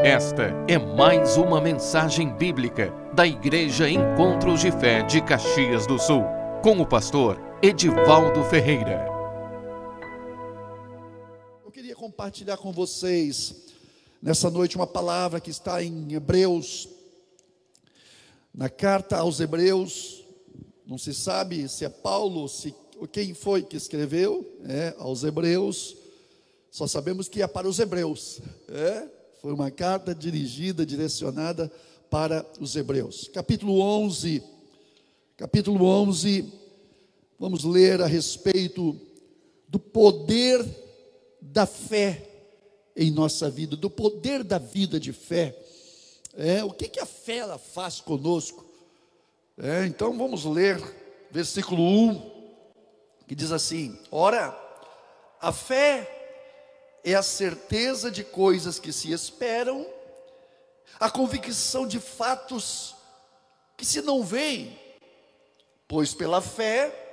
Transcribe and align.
Esta 0.00 0.44
é 0.68 0.78
mais 0.78 1.36
uma 1.36 1.60
mensagem 1.60 2.32
bíblica 2.32 2.92
da 3.16 3.26
Igreja 3.26 3.90
Encontros 3.90 4.60
de 4.60 4.70
Fé 4.70 5.02
de 5.02 5.20
Caxias 5.20 5.88
do 5.88 5.98
Sul, 5.98 6.22
com 6.62 6.80
o 6.80 6.86
pastor 6.86 7.36
Edivaldo 7.60 8.44
Ferreira. 8.44 9.04
Eu 11.64 11.72
queria 11.72 11.96
compartilhar 11.96 12.58
com 12.58 12.70
vocês 12.70 13.66
nessa 14.22 14.48
noite 14.48 14.76
uma 14.76 14.86
palavra 14.86 15.40
que 15.40 15.50
está 15.50 15.82
em 15.82 16.14
Hebreus, 16.14 16.88
na 18.54 18.68
carta 18.68 19.16
aos 19.16 19.40
Hebreus. 19.40 20.24
Não 20.86 20.96
se 20.96 21.12
sabe 21.12 21.68
se 21.68 21.84
é 21.84 21.88
Paulo, 21.88 22.48
se 22.48 22.72
quem 23.10 23.34
foi 23.34 23.64
que 23.64 23.76
escreveu, 23.76 24.48
é, 24.64 24.94
aos 24.96 25.24
Hebreus. 25.24 25.96
Só 26.70 26.86
sabemos 26.86 27.28
que 27.28 27.42
é 27.42 27.48
para 27.48 27.68
os 27.68 27.80
Hebreus. 27.80 28.40
É? 28.68 29.17
Foi 29.40 29.52
uma 29.52 29.70
carta 29.70 30.12
dirigida, 30.12 30.84
direcionada 30.84 31.70
para 32.10 32.44
os 32.58 32.74
Hebreus. 32.74 33.30
Capítulo 33.32 33.80
11. 33.80 34.42
Capítulo 35.36 35.84
11. 35.84 36.52
Vamos 37.38 37.62
ler 37.62 38.02
a 38.02 38.06
respeito 38.08 38.98
do 39.68 39.78
poder 39.78 40.66
da 41.40 41.66
fé 41.66 42.28
em 42.96 43.12
nossa 43.12 43.48
vida, 43.48 43.76
do 43.76 43.88
poder 43.88 44.42
da 44.42 44.58
vida 44.58 44.98
de 44.98 45.12
fé. 45.12 45.56
É, 46.36 46.64
o 46.64 46.72
que, 46.72 46.88
que 46.88 46.98
a 46.98 47.06
fé 47.06 47.36
ela 47.36 47.58
faz 47.58 48.00
conosco? 48.00 48.66
É, 49.56 49.86
então 49.86 50.18
vamos 50.18 50.44
ler 50.44 50.82
versículo 51.30 51.80
1, 51.80 52.30
que 53.28 53.36
diz 53.36 53.52
assim: 53.52 53.96
Ora, 54.10 54.58
a 55.40 55.52
fé 55.52 56.17
é 57.04 57.14
a 57.14 57.22
certeza 57.22 58.10
de 58.10 58.24
coisas 58.24 58.78
que 58.78 58.92
se 58.92 59.12
esperam, 59.12 59.86
a 60.98 61.10
convicção 61.10 61.86
de 61.86 62.00
fatos 62.00 62.94
que 63.76 63.84
se 63.84 64.02
não 64.02 64.24
veem, 64.24 64.78
pois 65.86 66.12
pela 66.12 66.40
fé 66.40 67.06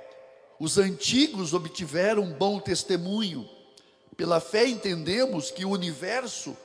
os 0.58 0.78
antigos 0.78 1.52
obtiveram 1.52 2.32
bom 2.32 2.58
testemunho. 2.58 3.48
Pela 4.16 4.40
fé 4.40 4.66
entendemos 4.66 5.50
que 5.50 5.64
o 5.64 5.70
universo 5.70 6.56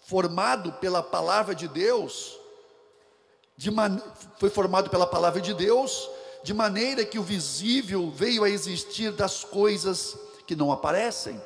formado 0.00 0.72
pela 0.74 1.02
palavra 1.02 1.54
de 1.54 1.68
Deus 1.68 2.38
de 3.58 3.72
man... 3.72 4.00
foi 4.38 4.48
formado 4.48 4.88
pela 4.88 5.06
palavra 5.06 5.40
de 5.40 5.52
Deus, 5.52 6.08
de 6.44 6.54
maneira 6.54 7.04
que 7.04 7.18
o 7.18 7.22
visível 7.24 8.08
veio 8.08 8.44
a 8.44 8.48
existir 8.48 9.10
das 9.10 9.42
coisas 9.42 10.16
que 10.46 10.54
não 10.54 10.70
aparecem. 10.70 11.42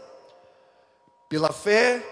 Pela 1.32 1.50
fé, 1.50 2.04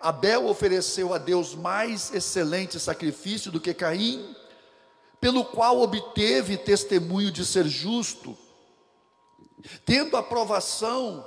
Abel 0.00 0.48
ofereceu 0.48 1.14
a 1.14 1.18
Deus 1.18 1.54
mais 1.54 2.12
excelente 2.12 2.80
sacrifício 2.80 3.52
do 3.52 3.60
que 3.60 3.72
Caim, 3.72 4.34
pelo 5.20 5.44
qual 5.44 5.80
obteve 5.80 6.56
testemunho 6.56 7.30
de 7.30 7.46
ser 7.46 7.68
justo, 7.68 8.36
tendo 9.86 10.16
aprovação 10.16 11.24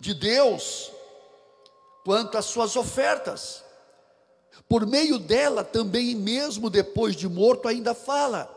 de 0.00 0.14
Deus 0.14 0.90
quanto 2.06 2.38
às 2.38 2.46
suas 2.46 2.74
ofertas. 2.74 3.62
Por 4.66 4.86
meio 4.86 5.18
dela, 5.18 5.62
também 5.62 6.14
mesmo 6.14 6.70
depois 6.70 7.14
de 7.14 7.28
morto, 7.28 7.68
ainda 7.68 7.92
fala. 7.92 8.50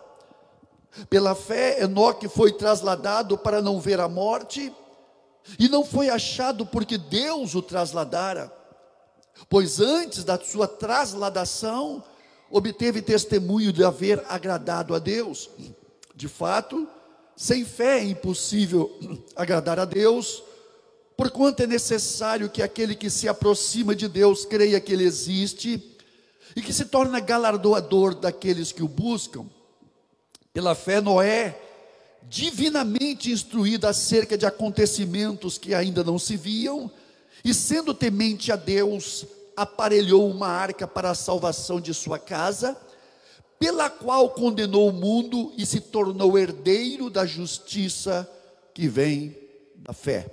Pela 1.10 1.36
fé, 1.36 1.84
Enoque 1.84 2.30
foi 2.30 2.54
trasladado 2.54 3.38
para 3.38 3.62
não 3.62 3.78
ver 3.78 4.00
a 4.00 4.08
morte 4.08 4.74
e 5.60 5.68
não 5.70 5.84
foi 5.86 6.10
achado 6.10 6.66
porque 6.66 6.98
Deus 6.98 7.56
o 7.56 7.62
trasladara, 7.62 8.52
pois 9.50 9.80
antes 9.80 10.24
da 10.24 10.40
sua 10.40 10.68
trasladação, 10.68 12.04
obteve 12.50 13.02
testemunho 13.02 13.72
de 13.72 13.84
haver 13.84 14.24
agradado 14.28 14.96
a 14.96 15.00
Deus. 15.00 15.50
De 16.16 16.28
fato, 16.28 16.88
sem 17.36 17.64
fé 17.64 18.00
é 18.00 18.04
impossível 18.04 18.92
agradar 19.36 19.80
a 19.80 19.86
Deus, 19.86 20.44
porquanto 21.16 21.64
é 21.64 21.68
necessário 21.68 22.50
que 22.50 22.62
aquele 22.62 22.96
que 22.96 23.10
se 23.10 23.28
aproxima 23.28 23.96
de 23.96 24.08
Deus 24.08 24.46
creia 24.46 24.80
que 24.80 24.94
Ele 24.94 25.04
existe 25.04 25.96
e 26.56 26.62
que 26.62 26.74
se 26.74 26.86
torna 26.86 27.20
galardoador 27.20 28.16
daqueles 28.16 28.72
que 28.72 28.84
o 28.84 28.88
buscam. 28.88 29.46
Pela 30.54 30.74
fé, 30.74 31.00
Noé 31.00 31.67
divinamente 32.30 33.32
instruída 33.32 33.90
acerca 33.90 34.38
de 34.38 34.46
acontecimentos 34.46 35.58
que 35.58 35.74
ainda 35.74 36.04
não 36.04 36.20
se 36.20 36.36
viam, 36.36 36.92
e 37.44 37.54
sendo 37.54 37.94
temente 37.94 38.52
a 38.52 38.56
Deus, 38.56 39.26
aparelhou 39.56 40.30
uma 40.30 40.48
arca 40.48 40.88
para 40.88 41.12
a 41.12 41.16
salvação 41.16 41.80
de 41.80 41.94
sua 41.94 42.20
casa, 42.20 42.78
pela 43.60 43.90
qual 43.90 44.30
condenou 44.32 44.90
o 44.90 44.94
mundo 44.94 45.52
e 45.58 45.66
se 45.66 45.80
tornou 45.80 46.38
herdeiro 46.38 47.10
da 47.10 47.26
justiça 47.26 48.30
que 48.74 48.88
vem 48.88 49.36
da 49.76 49.94
fé. 49.94 50.28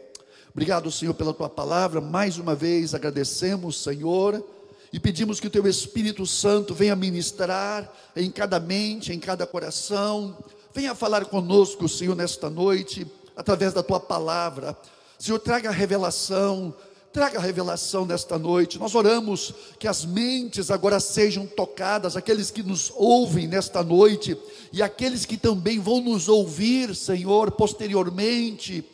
Obrigado, 0.52 0.90
Senhor, 0.90 1.14
pela 1.14 1.32
tua 1.32 1.48
palavra. 1.48 2.00
Mais 2.00 2.36
uma 2.38 2.54
vez 2.54 2.94
agradecemos, 2.94 3.82
Senhor, 3.82 4.44
e 4.92 5.00
pedimos 5.00 5.40
que 5.40 5.46
o 5.46 5.50
teu 5.50 5.66
Espírito 5.66 6.26
Santo 6.26 6.74
venha 6.74 6.94
ministrar 6.94 7.90
em 8.14 8.30
cada 8.30 8.60
mente, 8.60 9.12
em 9.12 9.18
cada 9.18 9.46
coração 9.46 10.36
Venha 10.74 10.92
falar 10.92 11.24
conosco, 11.26 11.88
Senhor, 11.88 12.16
nesta 12.16 12.50
noite, 12.50 13.06
através 13.36 13.72
da 13.72 13.80
tua 13.80 14.00
palavra. 14.00 14.76
Senhor, 15.16 15.38
traga 15.38 15.70
revelação, 15.70 16.74
traga 17.12 17.38
revelação 17.38 18.04
nesta 18.04 18.36
noite. 18.36 18.76
Nós 18.76 18.92
oramos 18.92 19.54
que 19.78 19.86
as 19.86 20.04
mentes 20.04 20.72
agora 20.72 20.98
sejam 20.98 21.46
tocadas, 21.46 22.16
aqueles 22.16 22.50
que 22.50 22.60
nos 22.60 22.92
ouvem 22.96 23.46
nesta 23.46 23.84
noite 23.84 24.36
e 24.72 24.82
aqueles 24.82 25.24
que 25.24 25.36
também 25.36 25.78
vão 25.78 26.00
nos 26.00 26.28
ouvir, 26.28 26.92
Senhor, 26.96 27.52
posteriormente 27.52 28.84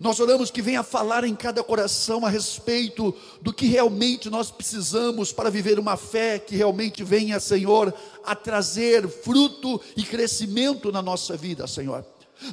nós 0.00 0.20
oramos 0.20 0.50
que 0.50 0.62
venha 0.62 0.82
falar 0.82 1.24
em 1.24 1.34
cada 1.34 1.62
coração 1.62 2.24
a 2.24 2.28
respeito 2.28 3.14
do 3.40 3.52
que 3.52 3.66
realmente 3.66 4.30
nós 4.30 4.50
precisamos 4.50 5.32
para 5.32 5.50
viver 5.50 5.78
uma 5.78 5.96
fé 5.96 6.38
que 6.38 6.54
realmente 6.56 7.02
venha, 7.02 7.40
Senhor, 7.40 7.92
a 8.24 8.34
trazer 8.34 9.08
fruto 9.08 9.80
e 9.96 10.02
crescimento 10.02 10.92
na 10.92 11.02
nossa 11.02 11.36
vida, 11.36 11.66
Senhor. 11.66 12.04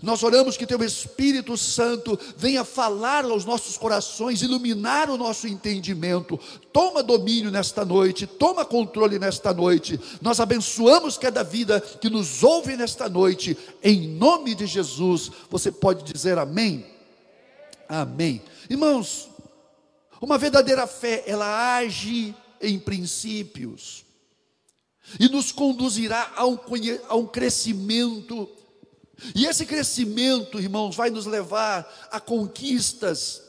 Nós 0.01 0.23
oramos 0.23 0.57
que 0.57 0.65
Teu 0.65 0.83
Espírito 0.83 1.55
Santo 1.55 2.17
venha 2.35 2.63
falar 2.63 3.23
aos 3.23 3.45
nossos 3.45 3.77
corações, 3.77 4.41
iluminar 4.41 5.11
o 5.11 5.17
nosso 5.17 5.47
entendimento. 5.47 6.39
Toma 6.73 7.03
domínio 7.03 7.51
nesta 7.51 7.85
noite, 7.85 8.25
toma 8.25 8.65
controle 8.65 9.19
nesta 9.19 9.53
noite. 9.53 9.99
Nós 10.21 10.39
abençoamos 10.39 11.17
cada 11.17 11.43
vida 11.43 11.79
que 11.79 12.09
nos 12.09 12.41
ouve 12.41 12.75
nesta 12.75 13.07
noite, 13.07 13.55
em 13.83 14.07
nome 14.07 14.55
de 14.55 14.65
Jesus. 14.65 15.29
Você 15.51 15.71
pode 15.71 16.11
dizer 16.11 16.39
amém? 16.39 16.94
Amém. 17.87 18.41
Irmãos, 18.69 19.29
uma 20.21 20.37
verdadeira 20.37 20.87
fé, 20.87 21.23
ela 21.27 21.75
age 21.77 22.35
em 22.61 22.79
princípios 22.79 24.05
e 25.19 25.29
nos 25.29 25.51
conduzirá 25.51 26.31
a 26.35 26.45
um, 26.45 26.57
a 27.07 27.15
um 27.15 27.27
crescimento. 27.27 28.49
E 29.33 29.45
esse 29.45 29.65
crescimento, 29.65 30.59
irmãos, 30.59 30.95
vai 30.95 31.09
nos 31.09 31.25
levar 31.25 31.87
a 32.11 32.19
conquistas, 32.19 33.41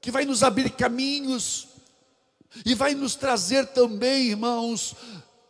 que 0.00 0.10
vai 0.10 0.24
nos 0.24 0.42
abrir 0.42 0.70
caminhos, 0.70 1.68
e 2.66 2.74
vai 2.74 2.94
nos 2.94 3.14
trazer 3.14 3.68
também, 3.68 4.28
irmãos, 4.28 4.94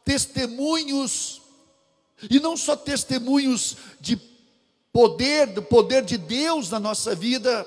testemunhos, 0.05 1.41
e 2.31 2.39
não 2.39 2.57
só 2.57 2.77
testemunhos 2.77 3.77
de 4.01 4.21
poder, 4.93 5.47
do 5.49 5.63
poder 5.63 6.05
de 6.05 6.17
Deus 6.17 6.71
na 6.71 6.79
nossa 6.79 7.15
vida, 7.15 7.67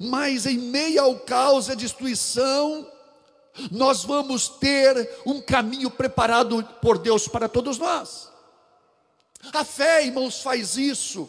mas 0.00 0.46
em 0.46 0.58
meio 0.58 1.02
ao 1.02 1.18
caos 1.20 1.68
e 1.68 1.72
à 1.72 1.74
destruição, 1.74 2.90
nós 3.70 4.04
vamos 4.04 4.48
ter 4.48 5.10
um 5.26 5.40
caminho 5.40 5.90
preparado 5.90 6.62
por 6.80 6.98
Deus 6.98 7.28
para 7.28 7.48
todos 7.48 7.78
nós. 7.78 8.30
A 9.52 9.64
fé, 9.64 10.06
irmãos, 10.06 10.40
faz 10.40 10.76
isso. 10.76 11.28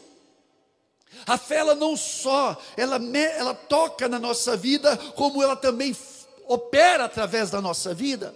A 1.25 1.37
fé, 1.37 1.57
ela 1.57 1.75
não 1.75 1.95
só, 1.95 2.59
ela, 2.77 2.99
ela 3.37 3.53
toca 3.53 4.07
na 4.07 4.19
nossa 4.19 4.55
vida, 4.55 4.95
como 5.15 5.41
ela 5.41 5.55
também 5.55 5.95
opera 6.47 7.05
através 7.05 7.49
da 7.49 7.61
nossa 7.61 7.93
vida. 7.93 8.33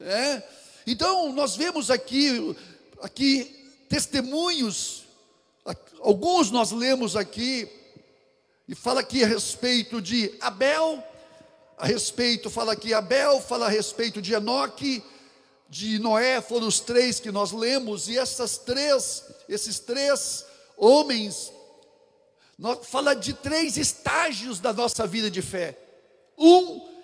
É? 0.00 0.42
Então, 0.86 1.32
nós 1.32 1.56
vemos 1.56 1.90
aqui, 1.90 2.56
aqui 3.02 3.84
testemunhos, 3.88 5.04
alguns 6.00 6.50
nós 6.50 6.70
lemos 6.70 7.16
aqui, 7.16 7.68
e 8.68 8.74
fala 8.74 9.00
aqui 9.00 9.22
a 9.22 9.26
respeito 9.26 10.00
de 10.00 10.34
Abel, 10.40 11.02
a 11.78 11.86
respeito, 11.86 12.50
fala 12.50 12.72
aqui 12.72 12.92
Abel, 12.92 13.40
fala 13.40 13.66
a 13.66 13.68
respeito 13.68 14.20
de 14.20 14.34
Enoque, 14.34 15.02
de 15.68 15.98
Noé, 15.98 16.40
foram 16.40 16.66
os 16.66 16.80
três 16.80 17.20
que 17.20 17.30
nós 17.30 17.52
lemos, 17.52 18.08
e 18.08 18.16
essas 18.18 18.56
três, 18.58 19.24
esses 19.48 19.78
três 19.78 20.44
homens, 20.76 21.52
fala 22.82 23.14
de 23.14 23.34
três 23.34 23.76
estágios 23.76 24.60
da 24.60 24.72
nossa 24.72 25.06
vida 25.06 25.30
de 25.30 25.42
fé. 25.42 25.78
Um 26.38 26.96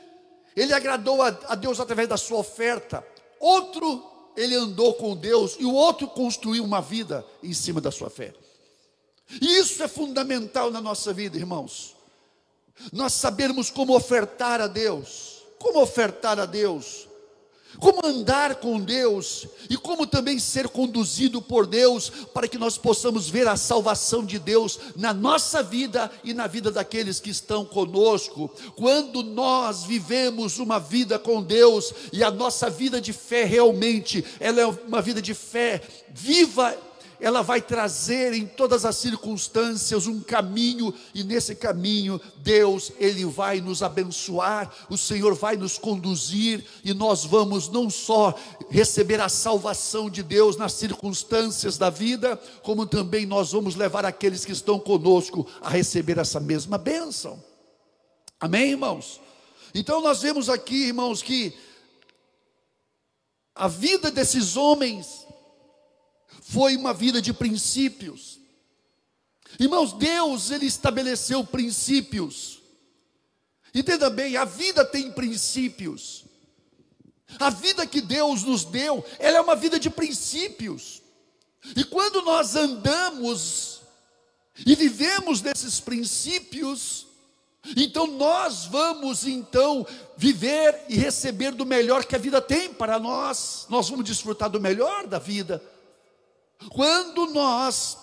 ele 0.54 0.72
agradou 0.72 1.22
a, 1.22 1.28
a 1.48 1.54
Deus 1.54 1.80
através 1.80 2.08
da 2.08 2.16
sua 2.16 2.38
oferta. 2.38 3.04
Outro, 3.40 4.04
ele 4.36 4.54
andou 4.54 4.94
com 4.94 5.16
Deus. 5.16 5.56
E 5.58 5.64
o 5.64 5.72
outro 5.72 6.06
construiu 6.08 6.62
uma 6.64 6.80
vida 6.80 7.24
em 7.42 7.52
cima 7.52 7.80
da 7.80 7.90
sua 7.90 8.10
fé. 8.10 8.34
E 9.40 9.58
isso 9.58 9.82
é 9.82 9.88
fundamental 9.88 10.70
na 10.70 10.80
nossa 10.80 11.12
vida, 11.12 11.36
irmãos. 11.36 11.96
Nós 12.92 13.12
sabermos 13.12 13.70
como 13.70 13.94
ofertar 13.96 14.60
a 14.60 14.66
Deus. 14.66 15.42
Como 15.58 15.80
ofertar 15.80 16.38
a 16.38 16.46
Deus? 16.46 17.08
como 17.78 18.04
andar 18.04 18.56
com 18.56 18.80
Deus 18.80 19.46
e 19.68 19.76
como 19.76 20.06
também 20.06 20.38
ser 20.38 20.68
conduzido 20.68 21.40
por 21.40 21.66
Deus 21.66 22.10
para 22.32 22.48
que 22.48 22.58
nós 22.58 22.76
possamos 22.76 23.28
ver 23.28 23.48
a 23.48 23.56
salvação 23.56 24.24
de 24.24 24.38
Deus 24.38 24.78
na 24.96 25.12
nossa 25.12 25.62
vida 25.62 26.10
e 26.22 26.34
na 26.34 26.46
vida 26.46 26.70
daqueles 26.70 27.20
que 27.20 27.30
estão 27.30 27.64
conosco. 27.64 28.50
Quando 28.76 29.22
nós 29.22 29.84
vivemos 29.84 30.58
uma 30.58 30.78
vida 30.78 31.18
com 31.18 31.42
Deus 31.42 31.92
e 32.12 32.22
a 32.22 32.30
nossa 32.30 32.68
vida 32.68 33.00
de 33.00 33.12
fé 33.12 33.44
realmente, 33.44 34.24
ela 34.38 34.60
é 34.60 34.66
uma 34.66 35.00
vida 35.00 35.22
de 35.22 35.34
fé 35.34 35.82
viva 36.10 36.76
ela 37.22 37.40
vai 37.40 37.62
trazer 37.62 38.32
em 38.32 38.44
todas 38.44 38.84
as 38.84 38.96
circunstâncias 38.96 40.08
um 40.08 40.18
caminho, 40.18 40.92
e 41.14 41.22
nesse 41.22 41.54
caminho, 41.54 42.20
Deus, 42.38 42.90
Ele 42.98 43.24
vai 43.24 43.60
nos 43.60 43.80
abençoar, 43.80 44.74
o 44.90 44.98
Senhor 44.98 45.32
vai 45.32 45.56
nos 45.56 45.78
conduzir, 45.78 46.64
e 46.82 46.92
nós 46.92 47.24
vamos 47.24 47.68
não 47.68 47.88
só 47.88 48.34
receber 48.68 49.20
a 49.20 49.28
salvação 49.28 50.10
de 50.10 50.20
Deus 50.20 50.56
nas 50.56 50.72
circunstâncias 50.72 51.78
da 51.78 51.90
vida, 51.90 52.36
como 52.60 52.86
também 52.86 53.24
nós 53.24 53.52
vamos 53.52 53.76
levar 53.76 54.04
aqueles 54.04 54.44
que 54.44 54.50
estão 54.50 54.80
conosco 54.80 55.46
a 55.60 55.70
receber 55.70 56.18
essa 56.18 56.40
mesma 56.40 56.76
bênção. 56.76 57.40
Amém, 58.40 58.72
irmãos? 58.72 59.20
Então 59.72 60.00
nós 60.00 60.22
vemos 60.22 60.48
aqui, 60.48 60.86
irmãos, 60.88 61.22
que 61.22 61.54
a 63.54 63.68
vida 63.68 64.10
desses 64.10 64.56
homens 64.56 65.21
foi 66.42 66.76
uma 66.76 66.92
vida 66.92 67.22
de 67.22 67.32
princípios. 67.32 68.40
Irmãos, 69.58 69.92
Deus, 69.92 70.50
Ele 70.50 70.66
estabeleceu 70.66 71.44
princípios. 71.44 72.60
Entenda 73.72 74.10
bem, 74.10 74.36
a 74.36 74.44
vida 74.44 74.84
tem 74.84 75.10
princípios. 75.12 76.24
A 77.38 77.48
vida 77.48 77.86
que 77.86 78.00
Deus 78.00 78.42
nos 78.42 78.64
deu, 78.64 79.04
ela 79.18 79.38
é 79.38 79.40
uma 79.40 79.56
vida 79.56 79.78
de 79.78 79.88
princípios. 79.88 81.00
E 81.76 81.84
quando 81.84 82.22
nós 82.22 82.56
andamos 82.56 83.80
e 84.66 84.74
vivemos 84.74 85.40
desses 85.40 85.78
princípios, 85.78 87.06
então 87.76 88.08
nós 88.08 88.66
vamos 88.66 89.26
então 89.26 89.86
viver 90.16 90.84
e 90.88 90.96
receber 90.96 91.52
do 91.52 91.64
melhor 91.64 92.04
que 92.04 92.16
a 92.16 92.18
vida 92.18 92.42
tem 92.42 92.74
para 92.74 92.98
nós. 92.98 93.64
Nós 93.70 93.88
vamos 93.88 94.04
desfrutar 94.04 94.50
do 94.50 94.60
melhor 94.60 95.06
da 95.06 95.20
vida. 95.20 95.62
Quando 96.70 97.26
nós 97.26 97.98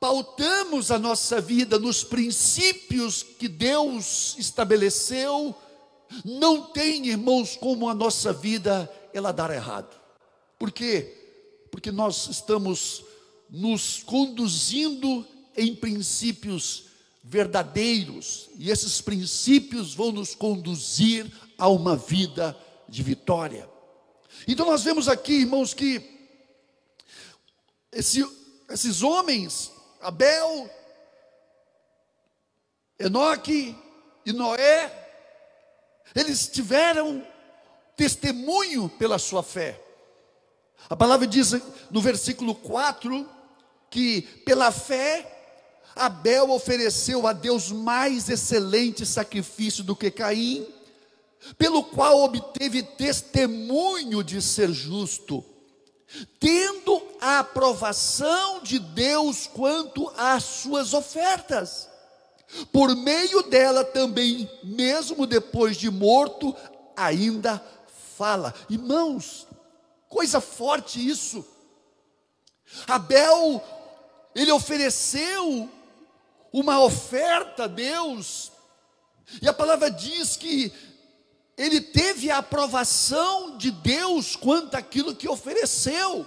pautamos 0.00 0.90
a 0.90 0.98
nossa 0.98 1.40
vida 1.40 1.78
nos 1.78 2.04
princípios 2.04 3.22
que 3.22 3.48
Deus 3.48 4.36
estabeleceu, 4.38 5.54
não 6.24 6.62
tem, 6.62 7.06
irmãos, 7.08 7.56
como 7.56 7.88
a 7.88 7.94
nossa 7.94 8.32
vida 8.32 8.90
ela 9.12 9.32
dar 9.32 9.50
errado. 9.50 9.98
Por 10.58 10.70
quê? 10.70 11.66
Porque 11.70 11.90
nós 11.90 12.28
estamos 12.28 13.04
nos 13.50 14.02
conduzindo 14.04 15.26
em 15.56 15.74
princípios 15.74 16.84
verdadeiros, 17.22 18.48
e 18.58 18.70
esses 18.70 19.00
princípios 19.00 19.92
vão 19.92 20.12
nos 20.12 20.34
conduzir 20.34 21.30
a 21.58 21.68
uma 21.68 21.94
vida 21.94 22.56
de 22.88 23.02
vitória. 23.02 23.68
Então 24.46 24.64
nós 24.64 24.82
vemos 24.82 25.08
aqui, 25.08 25.40
irmãos, 25.40 25.74
que 25.74 26.17
esse, 27.92 28.26
esses 28.68 29.02
homens, 29.02 29.72
Abel, 30.00 30.70
Enoque 32.98 33.76
e 34.24 34.32
Noé, 34.32 34.92
eles 36.14 36.48
tiveram 36.48 37.26
testemunho 37.96 38.88
pela 38.88 39.18
sua 39.18 39.42
fé. 39.42 39.80
A 40.88 40.96
palavra 40.96 41.26
diz 41.26 41.52
no 41.90 42.00
versículo 42.00 42.54
4 42.54 43.28
que 43.90 44.22
pela 44.44 44.70
fé 44.70 45.34
Abel 45.96 46.50
ofereceu 46.50 47.26
a 47.26 47.32
Deus 47.32 47.72
mais 47.72 48.28
excelente 48.28 49.04
sacrifício 49.04 49.82
do 49.82 49.96
que 49.96 50.10
Caim, 50.10 50.66
pelo 51.56 51.82
qual 51.82 52.20
obteve 52.20 52.82
testemunho 52.82 54.22
de 54.22 54.40
ser 54.40 54.70
justo 54.70 55.44
tendo 56.40 57.02
a 57.20 57.40
aprovação 57.40 58.60
de 58.62 58.78
Deus 58.78 59.46
quanto 59.46 60.10
às 60.16 60.44
suas 60.44 60.94
ofertas. 60.94 61.88
Por 62.72 62.96
meio 62.96 63.42
dela 63.42 63.84
também, 63.84 64.50
mesmo 64.62 65.26
depois 65.26 65.76
de 65.76 65.90
morto, 65.90 66.54
ainda 66.96 67.62
fala. 68.16 68.54
Irmãos, 68.70 69.46
coisa 70.08 70.40
forte 70.40 71.06
isso. 71.06 71.44
Abel, 72.86 73.62
ele 74.34 74.50
ofereceu 74.50 75.68
uma 76.52 76.80
oferta 76.80 77.64
a 77.64 77.66
Deus, 77.66 78.50
e 79.42 79.48
a 79.48 79.52
palavra 79.52 79.90
diz 79.90 80.36
que 80.36 80.72
ele 81.58 81.80
teve 81.80 82.30
a 82.30 82.38
aprovação 82.38 83.58
de 83.58 83.72
Deus 83.72 84.36
quanto 84.36 84.76
aquilo 84.76 85.16
que 85.16 85.28
ofereceu. 85.28 86.24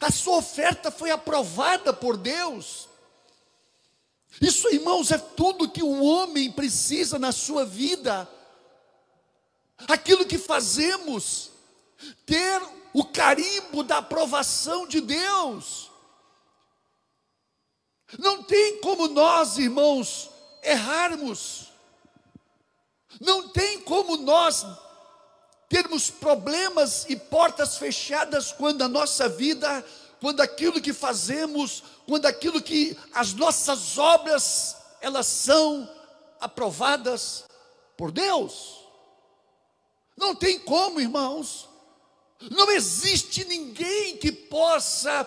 A 0.00 0.10
sua 0.10 0.38
oferta 0.38 0.90
foi 0.90 1.12
aprovada 1.12 1.92
por 1.92 2.16
Deus. 2.16 2.88
Isso, 4.40 4.68
irmãos, 4.74 5.12
é 5.12 5.18
tudo 5.18 5.70
que 5.70 5.84
o 5.84 6.02
homem 6.02 6.50
precisa 6.50 7.16
na 7.16 7.30
sua 7.30 7.64
vida. 7.64 8.28
Aquilo 9.86 10.26
que 10.26 10.36
fazemos, 10.36 11.52
ter 12.26 12.60
o 12.92 13.04
carimbo 13.04 13.84
da 13.84 13.98
aprovação 13.98 14.88
de 14.88 15.00
Deus. 15.00 15.92
Não 18.18 18.42
tem 18.42 18.80
como 18.80 19.06
nós, 19.06 19.58
irmãos, 19.58 20.28
errarmos. 20.62 21.65
Não 23.20 23.48
tem 23.48 23.80
como 23.80 24.16
nós 24.16 24.66
termos 25.68 26.10
problemas 26.10 27.06
e 27.08 27.16
portas 27.16 27.76
fechadas 27.76 28.52
quando 28.52 28.82
a 28.82 28.88
nossa 28.88 29.28
vida, 29.28 29.84
quando 30.20 30.40
aquilo 30.40 30.80
que 30.80 30.92
fazemos, 30.92 31.82
quando 32.06 32.26
aquilo 32.26 32.62
que 32.62 32.96
as 33.12 33.32
nossas 33.32 33.98
obras, 33.98 34.76
elas 35.00 35.26
são 35.26 35.88
aprovadas 36.40 37.44
por 37.96 38.12
Deus. 38.12 38.76
Não 40.16 40.34
tem 40.34 40.58
como, 40.58 41.00
irmãos. 41.00 41.68
Não 42.50 42.70
existe 42.70 43.44
ninguém 43.44 44.16
que 44.18 44.30
possa 44.30 45.26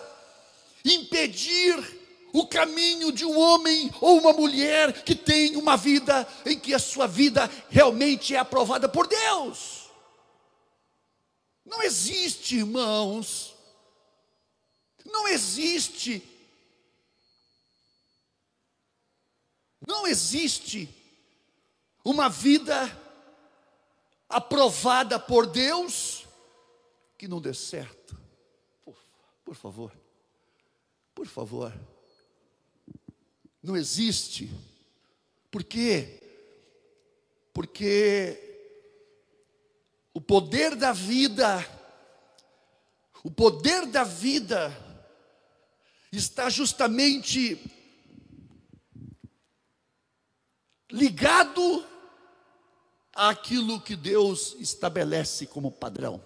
impedir 0.84 1.99
o 2.32 2.46
caminho 2.46 3.12
de 3.12 3.24
um 3.24 3.38
homem 3.38 3.90
ou 4.00 4.18
uma 4.18 4.32
mulher 4.32 5.04
que 5.04 5.14
tem 5.14 5.56
uma 5.56 5.76
vida 5.76 6.26
em 6.46 6.58
que 6.58 6.74
a 6.74 6.78
sua 6.78 7.06
vida 7.06 7.50
realmente 7.68 8.34
é 8.34 8.38
aprovada 8.38 8.88
por 8.88 9.06
Deus. 9.06 9.90
Não 11.64 11.82
existe, 11.82 12.56
irmãos, 12.56 13.54
não 15.04 15.28
existe, 15.28 16.22
não 19.86 20.06
existe 20.06 20.88
uma 22.04 22.28
vida 22.28 22.90
aprovada 24.28 25.18
por 25.18 25.46
Deus 25.46 26.26
que 27.18 27.28
não 27.28 27.40
dê 27.40 27.52
certo. 27.52 28.18
Por, 29.44 29.54
favor, 29.54 29.92
por 31.14 31.26
favor. 31.26 31.72
Não 33.62 33.76
existe. 33.76 34.50
Por 35.50 35.62
quê? 35.64 36.20
Porque 37.52 38.38
o 40.14 40.20
poder 40.20 40.74
da 40.76 40.92
vida, 40.92 41.66
o 43.22 43.30
poder 43.30 43.86
da 43.86 44.04
vida, 44.04 44.72
está 46.12 46.48
justamente 46.48 47.60
ligado 50.90 51.86
àquilo 53.14 53.80
que 53.80 53.94
Deus 53.94 54.56
estabelece 54.58 55.46
como 55.46 55.70
padrão. 55.70 56.22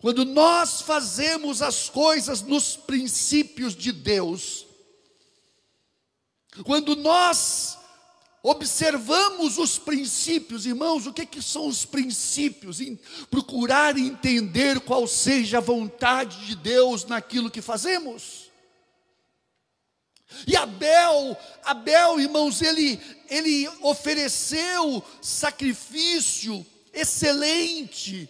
Quando 0.00 0.24
nós 0.24 0.80
fazemos 0.82 1.60
as 1.62 1.88
coisas 1.88 2.42
nos 2.42 2.76
princípios 2.76 3.74
de 3.74 3.90
Deus, 3.90 4.66
quando 6.64 6.96
nós 6.96 7.78
observamos 8.42 9.58
os 9.58 9.78
princípios, 9.78 10.66
irmãos, 10.66 11.06
o 11.06 11.12
que, 11.12 11.26
que 11.26 11.42
são 11.42 11.66
os 11.66 11.84
princípios? 11.84 12.80
Em 12.80 12.98
procurar 13.30 13.96
entender 13.98 14.80
qual 14.80 15.06
seja 15.06 15.58
a 15.58 15.62
vontade 15.62 16.46
de 16.46 16.56
Deus 16.56 17.04
naquilo 17.04 17.50
que 17.50 17.60
fazemos. 17.60 18.50
E 20.46 20.56
Abel, 20.56 21.36
Abel, 21.64 22.20
irmãos, 22.20 22.62
ele, 22.62 23.00
ele 23.28 23.68
ofereceu 23.82 25.04
sacrifício 25.20 26.64
excelente. 26.92 28.28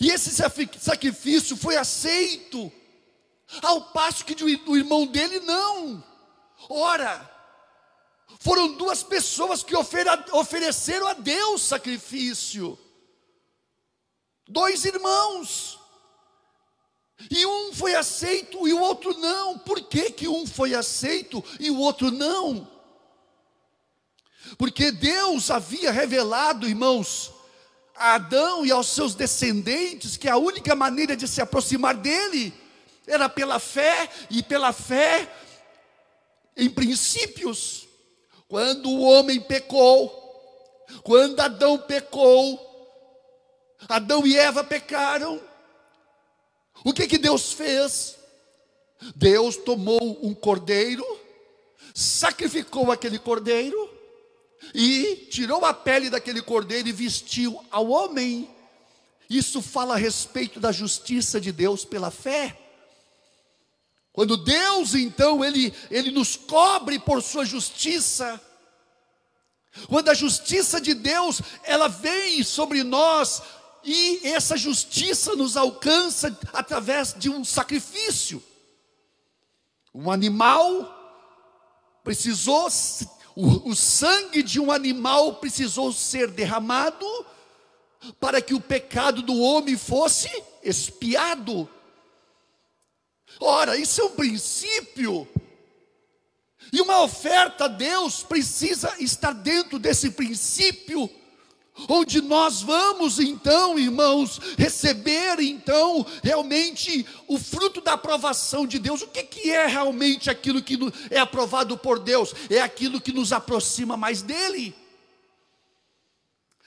E 0.00 0.10
esse 0.10 0.30
sacrifício 0.30 1.56
foi 1.56 1.76
aceito, 1.76 2.70
ao 3.62 3.92
passo 3.92 4.24
que 4.24 4.44
o 4.44 4.76
irmão 4.76 5.06
dele 5.06 5.40
não. 5.40 6.09
Ora, 6.68 7.28
foram 8.38 8.74
duas 8.74 9.02
pessoas 9.02 9.62
que 9.62 9.74
ofereceram 9.76 11.06
a 11.06 11.14
Deus 11.14 11.62
sacrifício. 11.62 12.78
Dois 14.46 14.84
irmãos. 14.84 15.78
E 17.30 17.44
um 17.44 17.72
foi 17.72 17.94
aceito 17.94 18.66
e 18.66 18.72
o 18.72 18.80
outro 18.80 19.16
não. 19.18 19.58
Por 19.58 19.82
que, 19.82 20.10
que 20.10 20.28
um 20.28 20.46
foi 20.46 20.74
aceito 20.74 21.44
e 21.58 21.70
o 21.70 21.78
outro 21.78 22.10
não? 22.10 22.66
Porque 24.56 24.90
Deus 24.90 25.50
havia 25.50 25.92
revelado, 25.92 26.66
irmãos, 26.66 27.32
a 27.94 28.14
Adão 28.14 28.64
e 28.64 28.70
aos 28.70 28.88
seus 28.88 29.14
descendentes 29.14 30.16
que 30.16 30.28
a 30.28 30.38
única 30.38 30.74
maneira 30.74 31.14
de 31.14 31.28
se 31.28 31.40
aproximar 31.40 31.94
dele 31.94 32.54
era 33.06 33.28
pela 33.28 33.58
fé 33.58 34.08
e 34.30 34.42
pela 34.42 34.72
fé 34.72 35.30
em 36.56 36.68
princípios. 36.68 37.88
Quando 38.48 38.90
o 38.90 39.02
homem 39.02 39.40
pecou, 39.40 40.08
quando 41.02 41.40
Adão 41.40 41.78
pecou, 41.78 42.66
Adão 43.88 44.26
e 44.26 44.36
Eva 44.36 44.64
pecaram, 44.64 45.40
o 46.84 46.92
que 46.92 47.06
que 47.06 47.18
Deus 47.18 47.52
fez? 47.52 48.16
Deus 49.14 49.56
tomou 49.56 50.18
um 50.22 50.34
cordeiro, 50.34 51.04
sacrificou 51.94 52.90
aquele 52.90 53.18
cordeiro 53.18 53.90
e 54.74 55.28
tirou 55.30 55.64
a 55.64 55.72
pele 55.72 56.10
daquele 56.10 56.42
cordeiro 56.42 56.88
e 56.88 56.92
vestiu 56.92 57.64
ao 57.70 57.88
homem. 57.88 58.48
Isso 59.28 59.62
fala 59.62 59.94
a 59.94 59.98
respeito 59.98 60.58
da 60.58 60.72
justiça 60.72 61.40
de 61.40 61.52
Deus 61.52 61.84
pela 61.84 62.10
fé. 62.10 62.56
Quando 64.12 64.36
Deus 64.36 64.94
então 64.94 65.44
ele 65.44 65.72
ele 65.90 66.10
nos 66.10 66.36
cobre 66.36 66.98
por 66.98 67.22
sua 67.22 67.44
justiça, 67.44 68.40
quando 69.88 70.08
a 70.08 70.14
justiça 70.14 70.80
de 70.80 70.94
Deus 70.94 71.40
ela 71.62 71.88
vem 71.88 72.42
sobre 72.42 72.82
nós 72.82 73.42
e 73.84 74.20
essa 74.24 74.56
justiça 74.56 75.34
nos 75.36 75.56
alcança 75.56 76.36
através 76.52 77.14
de 77.16 77.30
um 77.30 77.44
sacrifício. 77.44 78.42
Um 79.94 80.10
animal 80.10 80.96
precisou 82.02 82.68
o, 83.36 83.70
o 83.70 83.76
sangue 83.76 84.42
de 84.42 84.60
um 84.60 84.70
animal 84.70 85.36
precisou 85.36 85.92
ser 85.92 86.30
derramado 86.30 87.06
para 88.18 88.40
que 88.40 88.54
o 88.54 88.60
pecado 88.60 89.22
do 89.22 89.38
homem 89.40 89.76
fosse 89.76 90.28
expiado. 90.62 91.68
Ora, 93.38 93.76
isso 93.76 94.00
é 94.00 94.04
um 94.04 94.10
princípio. 94.10 95.28
E 96.72 96.80
uma 96.80 97.02
oferta 97.02 97.64
a 97.64 97.68
Deus 97.68 98.22
precisa 98.22 98.94
estar 99.00 99.32
dentro 99.32 99.78
desse 99.78 100.10
princípio, 100.10 101.10
onde 101.88 102.20
nós 102.20 102.62
vamos 102.62 103.18
então, 103.18 103.78
irmãos, 103.78 104.38
receber 104.56 105.40
então 105.40 106.06
realmente 106.22 107.04
o 107.26 107.38
fruto 107.38 107.80
da 107.80 107.94
aprovação 107.94 108.66
de 108.66 108.78
Deus. 108.78 109.02
O 109.02 109.08
que, 109.08 109.22
que 109.22 109.50
é 109.50 109.66
realmente 109.66 110.30
aquilo 110.30 110.62
que 110.62 110.78
é 111.10 111.18
aprovado 111.18 111.76
por 111.76 111.98
Deus? 111.98 112.34
É 112.48 112.60
aquilo 112.60 113.00
que 113.00 113.12
nos 113.12 113.32
aproxima 113.32 113.96
mais 113.96 114.22
dele. 114.22 114.74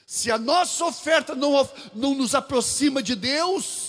Se 0.06 0.30
a 0.30 0.36
nossa 0.36 0.84
oferta 0.84 1.34
não, 1.34 1.68
não 1.94 2.14
nos 2.14 2.34
aproxima 2.34 3.02
de 3.02 3.14
Deus, 3.14 3.83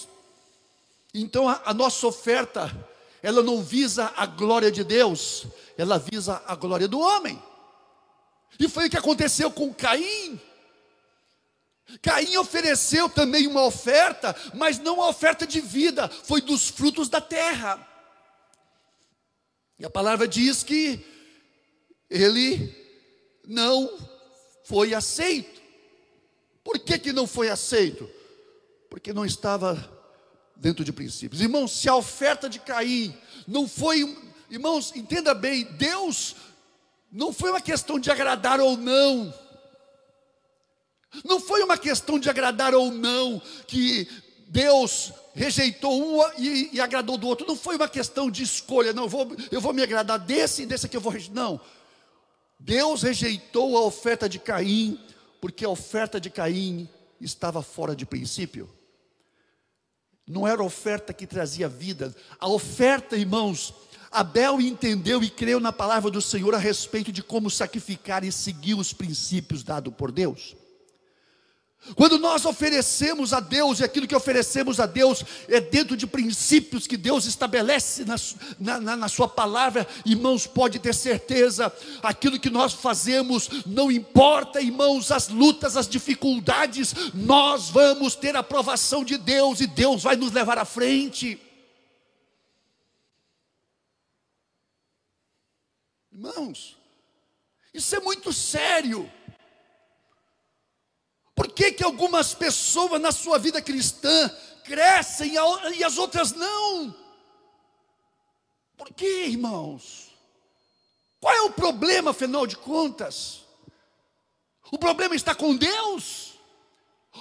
então 1.22 1.48
a, 1.48 1.62
a 1.65 1.74
nossa 1.74 2.05
oferta, 2.05 2.69
ela 3.24 3.41
não 3.41 3.63
visa 3.63 4.12
a 4.17 4.25
glória 4.25 4.69
de 4.69 4.84
Deus, 4.84 5.45
ela 5.77 5.98
visa 5.98 6.43
a 6.45 6.55
glória 6.55 6.88
do 6.88 7.00
homem. 7.00 7.41
E 8.60 8.67
foi 8.67 8.88
o 8.88 8.89
que 8.89 8.98
aconteceu 8.98 9.50
com 9.50 9.74
Caim. 9.74 10.39
Caim 12.01 12.36
ofereceu 12.38 13.07
também 13.10 13.48
uma 13.48 13.63
oferta, 13.63 14.36
mas 14.53 14.79
não 14.79 14.95
uma 14.95 15.07
oferta 15.07 15.48
de 15.48 15.62
vida, 15.62 16.10
foi 16.10 16.41
dos 16.41 16.69
frutos 16.69 17.07
da 17.07 17.22
terra. 17.22 17.86
E 19.79 19.86
a 19.86 19.89
palavra 19.89 20.27
diz 20.27 20.63
que 20.63 21.05
ele 22.10 22.74
não 23.48 23.89
foi 24.65 24.93
aceito. 24.93 25.62
Por 26.63 26.79
que, 26.79 26.98
que 26.98 27.13
não 27.13 27.27
foi 27.27 27.50
aceito? 27.50 28.10
Porque 28.89 29.13
não 29.13 29.25
estava 29.25 29.95
dentro 30.55 30.83
de 30.83 30.93
princípios. 30.93 31.41
Irmãos, 31.41 31.71
se 31.71 31.89
a 31.89 31.95
oferta 31.95 32.50
de 32.50 32.59
Caim 32.59 33.15
não 33.47 33.67
foi, 33.67 34.17
irmãos, 34.50 34.93
entenda 34.95 35.33
bem, 35.33 35.63
Deus 35.63 36.35
não 37.12 37.31
foi 37.31 37.51
uma 37.51 37.62
questão 37.62 38.00
de 38.00 38.12
agradar 38.12 38.59
ou 38.59 38.77
não. 38.77 39.33
Não 41.24 41.39
foi 41.39 41.63
uma 41.63 41.77
questão 41.77 42.19
de 42.19 42.29
agradar 42.29 42.74
ou 42.74 42.91
não 42.91 43.41
que 43.67 44.07
Deus 44.47 45.13
rejeitou 45.33 45.93
um 45.93 46.21
e, 46.38 46.71
e, 46.74 46.81
agradou 46.81 47.17
do 47.17 47.27
outro. 47.27 47.47
Não 47.47 47.55
foi 47.55 47.75
uma 47.75 47.88
questão 47.88 48.29
de 48.29 48.43
escolha, 48.43 48.93
não, 48.93 49.03
eu 49.03 49.09
vou, 49.09 49.35
eu 49.51 49.62
vou 49.62 49.74
me 49.74 49.81
agradar 49.81 50.19
desse 50.19 50.63
e 50.63 50.65
desse 50.65 50.85
aqui 50.85 50.97
eu 50.97 51.01
vou 51.01 51.12
rejeitar. 51.12 51.35
Não. 51.35 51.59
Deus 52.59 53.03
rejeitou 53.03 53.77
a 53.77 53.81
oferta 53.81 54.27
de 54.27 54.39
Caim, 54.39 55.00
porque 55.39 55.65
a 55.65 55.69
oferta 55.69 56.19
de 56.19 56.29
Caim 56.29 56.89
estava 57.19 57.62
fora 57.62 57.95
de 57.95 58.05
princípio. 58.05 58.69
Não 60.27 60.48
era 60.48 60.63
oferta 60.63 61.13
que 61.13 61.27
trazia 61.27 61.70
vida. 61.70 62.15
A 62.39 62.48
oferta, 62.48 63.15
irmãos, 63.15 63.74
Abel 64.12 64.60
entendeu 64.60 65.24
e 65.24 65.29
creu 65.29 65.60
na 65.60 65.72
palavra 65.72 66.10
do 66.10 66.22
Senhor 66.22 66.55
a 66.55 66.58
respeito 66.58 67.12
de 67.12 67.22
como 67.22 67.50
sacrificar 67.50 68.24
e 68.24 68.32
seguir 68.32 68.74
os 68.74 68.94
princípios 68.94 69.63
dados 69.63 69.94
por 69.94 70.12
Deus. 70.12 70.55
Quando 71.94 72.18
nós 72.18 72.46
oferecemos 72.46 73.32
a 73.32 73.39
Deus, 73.39 73.80
e 73.80 73.84
aquilo 73.84 74.08
que 74.08 74.15
oferecemos 74.15 74.80
a 74.80 74.88
Deus 74.88 75.24
é 75.48 75.62
dentro 75.62 75.96
de 75.96 76.08
princípios 76.08 76.88
que 76.88 76.98
Deus 76.98 77.25
estabelece 77.25 78.04
na, 78.04 78.15
na, 78.80 78.96
na, 78.96 79.08
Sua 79.08 79.27
palavra, 79.27 79.88
irmãos, 80.04 80.48
pode 80.48 80.80
ter 80.80 80.96
certeza, 80.96 81.72
aquilo 82.01 82.39
que 82.39 82.50
nós 82.50 82.74
fazemos, 82.74 83.50
não 83.68 83.92
importa, 83.92 84.60
irmãos, 84.60 85.12
as 85.12 85.30
lutas, 85.30 85.77
as 85.77 85.88
dificuldades, 85.88 86.96
nós 87.13 87.70
vamos 87.70 88.15
ter 88.15 88.36
a 88.36 88.39
aprovação 88.39 89.04
de 89.04 89.18
Deus 89.18 89.62
e 89.62 89.68
Deus 89.68 90.01
vai 90.01 90.15
nos 90.15 90.32
levar 90.32 90.58
à 90.58 90.65
frente. 90.65 91.39
Irmãos, 96.12 96.75
isso 97.72 97.96
é 97.96 98.00
muito 98.00 98.34
sério. 98.34 99.12
Por 101.36 101.51
que, 101.51 101.74
que 101.74 101.84
algumas 101.84 102.34
pessoas 102.34 103.01
na 103.01 103.12
sua 103.12 103.38
vida 103.38 103.62
cristã 103.62 104.30
crescem 104.63 105.34
e 105.75 105.84
as 105.84 105.98
outras 105.98 106.32
não? 106.32 106.96
Por 108.77 108.94
que, 108.94 109.25
irmãos? 109.25 110.10
Qual 111.20 111.34
é 111.34 111.42
o 111.42 111.51
problema, 111.51 112.12
afinal 112.12 112.48
de 112.48 112.56
contas? 112.56 113.44
O 114.72 114.77
problema 114.77 115.15
está 115.15 115.36
com 115.36 115.56
Deus? 115.56 116.34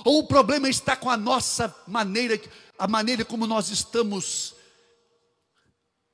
Ou 0.05 0.21
o 0.21 0.27
problema 0.27 0.69
está 0.69 0.97
com 0.97 1.11
a 1.11 1.17
nossa 1.17 1.75
maneira, 1.87 2.41
a 2.79 2.87
maneira 2.87 3.25
como 3.25 3.47
nós 3.47 3.69
estamos 3.69 4.55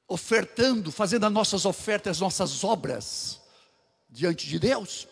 ofertando, 0.08 0.90
fazendo 0.90 1.26
as 1.26 1.32
nossas 1.32 1.64
ofertas, 1.64 2.16
as 2.16 2.20
nossas 2.20 2.64
obras 2.64 3.40
diante 4.08 4.46
de 4.46 4.58
Deus? 4.58 5.06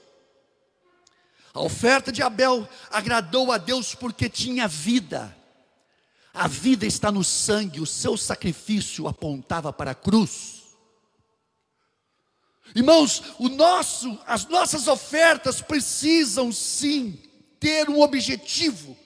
A 1.58 1.60
oferta 1.60 2.12
de 2.12 2.22
Abel 2.22 2.68
agradou 2.88 3.50
a 3.50 3.58
Deus 3.58 3.92
porque 3.92 4.28
tinha 4.28 4.68
vida. 4.68 5.36
A 6.32 6.46
vida 6.46 6.86
está 6.86 7.10
no 7.10 7.24
sangue, 7.24 7.80
o 7.80 7.86
seu 7.86 8.16
sacrifício 8.16 9.08
apontava 9.08 9.72
para 9.72 9.90
a 9.90 9.94
cruz. 9.94 10.62
Irmãos, 12.76 13.34
o 13.40 13.48
nosso, 13.48 14.16
as 14.24 14.46
nossas 14.46 14.86
ofertas 14.86 15.60
precisam 15.60 16.52
sim 16.52 17.20
ter 17.58 17.90
um 17.90 18.02
objetivo: 18.02 18.96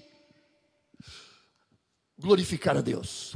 glorificar 2.18 2.76
a 2.76 2.82
Deus, 2.82 3.34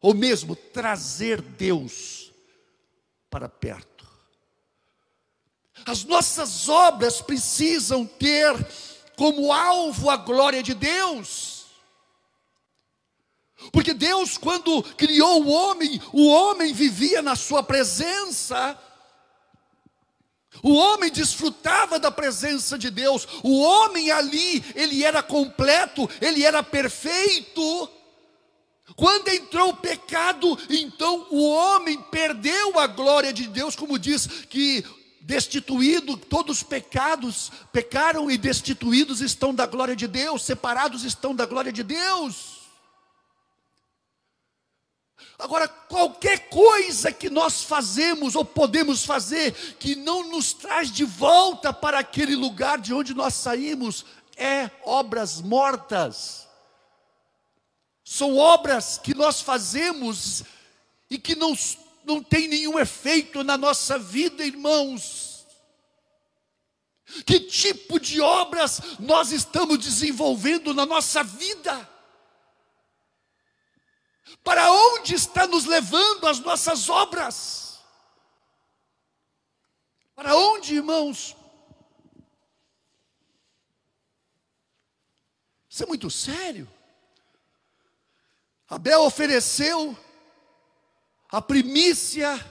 ou 0.00 0.14
mesmo 0.14 0.56
trazer 0.56 1.42
Deus 1.42 2.32
para 3.28 3.50
perto. 3.50 3.97
As 5.86 6.04
nossas 6.04 6.68
obras 6.68 7.20
precisam 7.20 8.04
ter 8.04 8.54
como 9.16 9.52
alvo 9.52 10.10
a 10.10 10.16
glória 10.16 10.62
de 10.62 10.74
Deus. 10.74 11.66
Porque 13.72 13.92
Deus, 13.92 14.38
quando 14.38 14.82
criou 14.96 15.42
o 15.42 15.48
homem, 15.48 16.00
o 16.12 16.28
homem 16.28 16.72
vivia 16.72 17.20
na 17.20 17.34
sua 17.34 17.62
presença. 17.62 18.78
O 20.62 20.74
homem 20.74 21.10
desfrutava 21.10 21.98
da 21.98 22.10
presença 22.10 22.78
de 22.78 22.90
Deus. 22.90 23.26
O 23.42 23.60
homem 23.60 24.10
ali, 24.10 24.64
ele 24.74 25.04
era 25.04 25.22
completo, 25.22 26.08
ele 26.20 26.44
era 26.44 26.62
perfeito. 26.62 27.90
Quando 28.96 29.28
entrou 29.28 29.70
o 29.70 29.76
pecado, 29.76 30.58
então 30.70 31.26
o 31.30 31.48
homem 31.50 32.00
perdeu 32.10 32.78
a 32.78 32.86
glória 32.86 33.32
de 33.32 33.46
Deus, 33.46 33.76
como 33.76 33.98
diz 33.98 34.26
que 34.48 34.84
destituído, 35.28 36.16
todos 36.16 36.56
os 36.56 36.62
pecados 36.62 37.52
pecaram 37.70 38.30
e 38.30 38.38
destituídos 38.38 39.20
estão 39.20 39.54
da 39.54 39.66
glória 39.66 39.94
de 39.94 40.08
Deus, 40.08 40.42
separados 40.42 41.04
estão 41.04 41.34
da 41.34 41.44
glória 41.44 41.70
de 41.70 41.82
Deus. 41.82 42.60
Agora, 45.38 45.68
qualquer 45.68 46.48
coisa 46.48 47.12
que 47.12 47.28
nós 47.28 47.62
fazemos 47.62 48.34
ou 48.34 48.42
podemos 48.42 49.04
fazer 49.04 49.52
que 49.78 49.94
não 49.94 50.30
nos 50.30 50.54
traz 50.54 50.90
de 50.90 51.04
volta 51.04 51.74
para 51.74 51.98
aquele 51.98 52.34
lugar 52.34 52.78
de 52.78 52.94
onde 52.94 53.12
nós 53.12 53.34
saímos, 53.34 54.06
é 54.34 54.70
obras 54.82 55.42
mortas. 55.42 56.48
São 58.02 58.38
obras 58.38 58.96
que 58.96 59.14
nós 59.14 59.42
fazemos 59.42 60.42
e 61.10 61.18
que 61.18 61.36
não, 61.36 61.54
não 62.08 62.22
tem 62.22 62.48
nenhum 62.48 62.78
efeito 62.78 63.44
na 63.44 63.58
nossa 63.58 63.98
vida, 63.98 64.42
irmãos. 64.42 65.46
Que 67.26 67.38
tipo 67.40 68.00
de 68.00 68.18
obras 68.20 68.80
nós 68.98 69.30
estamos 69.30 69.78
desenvolvendo 69.78 70.72
na 70.72 70.86
nossa 70.86 71.22
vida? 71.22 71.88
Para 74.42 74.72
onde 74.72 75.14
está 75.14 75.46
nos 75.46 75.66
levando 75.66 76.26
as 76.26 76.40
nossas 76.40 76.88
obras? 76.88 77.78
Para 80.14 80.34
onde, 80.34 80.76
irmãos? 80.76 81.36
Isso 85.68 85.82
é 85.82 85.86
muito 85.86 86.10
sério. 86.10 86.68
Abel 88.66 89.02
ofereceu 89.02 89.96
a 91.30 91.42
primícia 91.42 92.44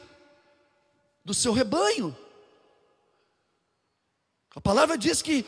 do 1.24 1.34
seu 1.34 1.52
rebanho. 1.52 2.16
A 4.56 4.62
palavra 4.62 4.98
diz 4.98 5.22
que 5.22 5.46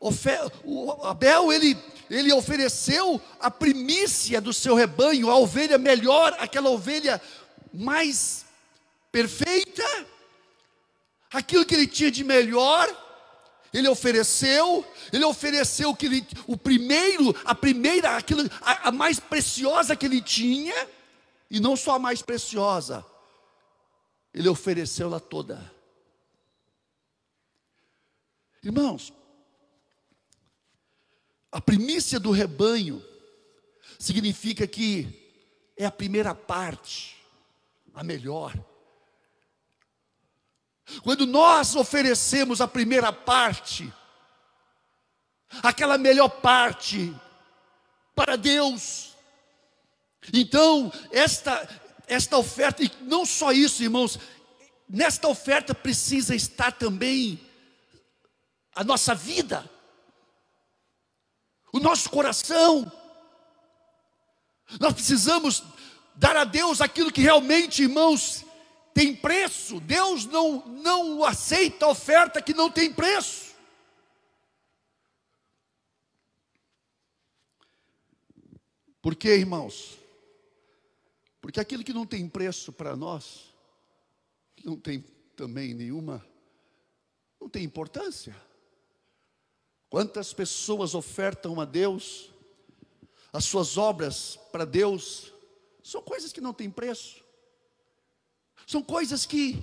o 0.00 1.06
Abel 1.06 1.52
ele 1.52 1.76
ele 2.10 2.32
ofereceu 2.32 3.20
a 3.40 3.50
primícia 3.50 4.40
do 4.40 4.52
seu 4.52 4.74
rebanho, 4.74 5.30
a 5.30 5.36
ovelha 5.36 5.78
melhor, 5.78 6.36
aquela 6.38 6.70
ovelha 6.70 7.20
mais 7.72 8.44
perfeita, 9.10 9.84
aquilo 11.32 11.64
que 11.64 11.74
ele 11.74 11.86
tinha 11.86 12.10
de 12.10 12.22
melhor, 12.22 12.88
ele 13.72 13.88
ofereceu, 13.88 14.84
ele 15.12 15.24
ofereceu 15.24 15.94
que 15.94 16.06
ele, 16.06 16.26
o 16.46 16.56
primeiro, 16.56 17.34
a 17.44 17.54
primeira, 17.54 18.16
aquilo, 18.16 18.48
a, 18.60 18.88
a 18.88 18.92
mais 18.92 19.18
preciosa 19.18 19.96
que 19.96 20.06
ele 20.06 20.20
tinha, 20.20 20.74
e 21.50 21.60
não 21.60 21.76
só 21.76 21.96
a 21.96 21.98
mais 21.98 22.22
preciosa, 22.22 23.04
ele 24.32 24.48
ofereceu-la 24.48 25.20
toda. 25.20 25.72
Irmãos, 28.62 29.12
a 31.52 31.60
primícia 31.60 32.18
do 32.18 32.30
rebanho 32.30 33.04
significa 33.98 34.66
que 34.66 35.24
é 35.76 35.84
a 35.84 35.90
primeira 35.90 36.34
parte, 36.34 37.16
a 37.94 38.02
melhor. 38.02 38.54
Quando 41.02 41.26
nós 41.26 41.76
oferecemos 41.76 42.60
a 42.60 42.68
primeira 42.68 43.12
parte, 43.12 43.92
aquela 45.62 45.96
melhor 45.96 46.28
parte 46.28 47.14
para 48.14 48.36
Deus, 48.36 49.13
então 50.32 50.92
esta 51.10 51.82
esta 52.06 52.36
oferta 52.36 52.82
e 52.82 52.90
não 53.02 53.24
só 53.24 53.50
isso, 53.50 53.82
irmãos, 53.82 54.18
nesta 54.88 55.26
oferta 55.26 55.74
precisa 55.74 56.34
estar 56.34 56.72
também 56.72 57.40
a 58.74 58.84
nossa 58.84 59.14
vida 59.14 59.70
o 61.74 61.80
nosso 61.80 62.08
coração. 62.08 62.90
Nós 64.78 64.92
precisamos 64.92 65.60
dar 66.14 66.36
a 66.36 66.44
Deus 66.44 66.80
aquilo 66.80 67.10
que 67.10 67.20
realmente, 67.20 67.82
irmãos, 67.82 68.44
tem 68.94 69.12
preço. 69.12 69.80
Deus 69.80 70.24
não, 70.24 70.64
não 70.68 71.24
aceita 71.24 71.88
oferta 71.88 72.40
que 72.40 72.54
não 72.54 72.70
tem 72.70 72.92
preço. 72.92 73.56
Por 79.02 79.16
quê, 79.16 79.34
irmãos? 79.38 79.98
Porque 81.44 81.60
aquilo 81.60 81.84
que 81.84 81.92
não 81.92 82.06
tem 82.06 82.26
preço 82.26 82.72
para 82.72 82.96
nós, 82.96 83.54
não 84.64 84.78
tem 84.80 85.04
também 85.36 85.74
nenhuma, 85.74 86.26
não 87.38 87.50
tem 87.50 87.62
importância. 87.62 88.34
Quantas 89.90 90.32
pessoas 90.32 90.94
ofertam 90.94 91.60
a 91.60 91.66
Deus 91.66 92.30
as 93.30 93.44
suas 93.44 93.76
obras 93.76 94.38
para 94.52 94.64
Deus? 94.64 95.34
São 95.82 96.00
coisas 96.00 96.32
que 96.32 96.40
não 96.40 96.54
têm 96.54 96.70
preço. 96.70 97.22
São 98.66 98.82
coisas 98.82 99.26
que, 99.26 99.62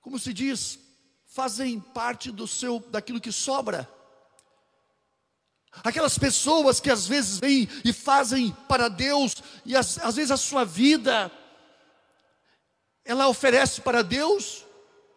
como 0.00 0.18
se 0.18 0.32
diz, 0.32 0.78
fazem 1.26 1.78
parte 1.78 2.30
do 2.32 2.46
seu 2.46 2.80
daquilo 2.80 3.20
que 3.20 3.30
sobra. 3.30 3.86
Aquelas 5.82 6.18
pessoas 6.18 6.80
que 6.80 6.90
às 6.90 7.06
vezes 7.06 7.38
vêm 7.38 7.68
e 7.84 7.92
fazem 7.92 8.54
para 8.68 8.88
Deus, 8.88 9.36
e 9.64 9.74
às, 9.74 9.98
às 9.98 10.16
vezes 10.16 10.30
a 10.30 10.36
sua 10.36 10.64
vida, 10.64 11.30
ela 13.04 13.28
oferece 13.28 13.80
para 13.80 14.02
Deus 14.02 14.64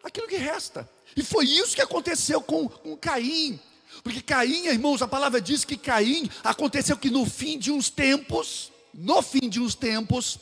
aquilo 0.02 0.26
que 0.26 0.36
resta. 0.36 0.88
E 1.16 1.22
foi 1.22 1.46
isso 1.46 1.74
que 1.74 1.82
aconteceu 1.82 2.40
com, 2.40 2.68
com 2.68 2.96
Caim. 2.96 3.60
Porque 4.02 4.20
Caim, 4.20 4.66
irmãos, 4.66 5.02
a 5.02 5.08
palavra 5.08 5.40
diz 5.40 5.64
que 5.64 5.76
Caim 5.76 6.28
aconteceu 6.42 6.96
que 6.96 7.10
no 7.10 7.26
fim 7.26 7.58
de 7.58 7.70
uns 7.70 7.90
tempos, 7.90 8.72
no 8.92 9.22
fim 9.22 9.48
de 9.48 9.60
uns 9.60 9.74
tempos, 9.74 10.38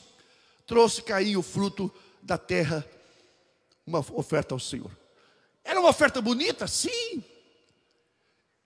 trouxe 0.66 1.02
Caim 1.02 1.36
o 1.36 1.42
fruto 1.42 1.92
da 2.22 2.38
terra, 2.38 2.86
uma 3.86 3.98
oferta 4.12 4.54
ao 4.54 4.60
Senhor. 4.60 4.90
Era 5.62 5.80
uma 5.80 5.90
oferta 5.90 6.20
bonita? 6.20 6.66
Sim. 6.66 7.22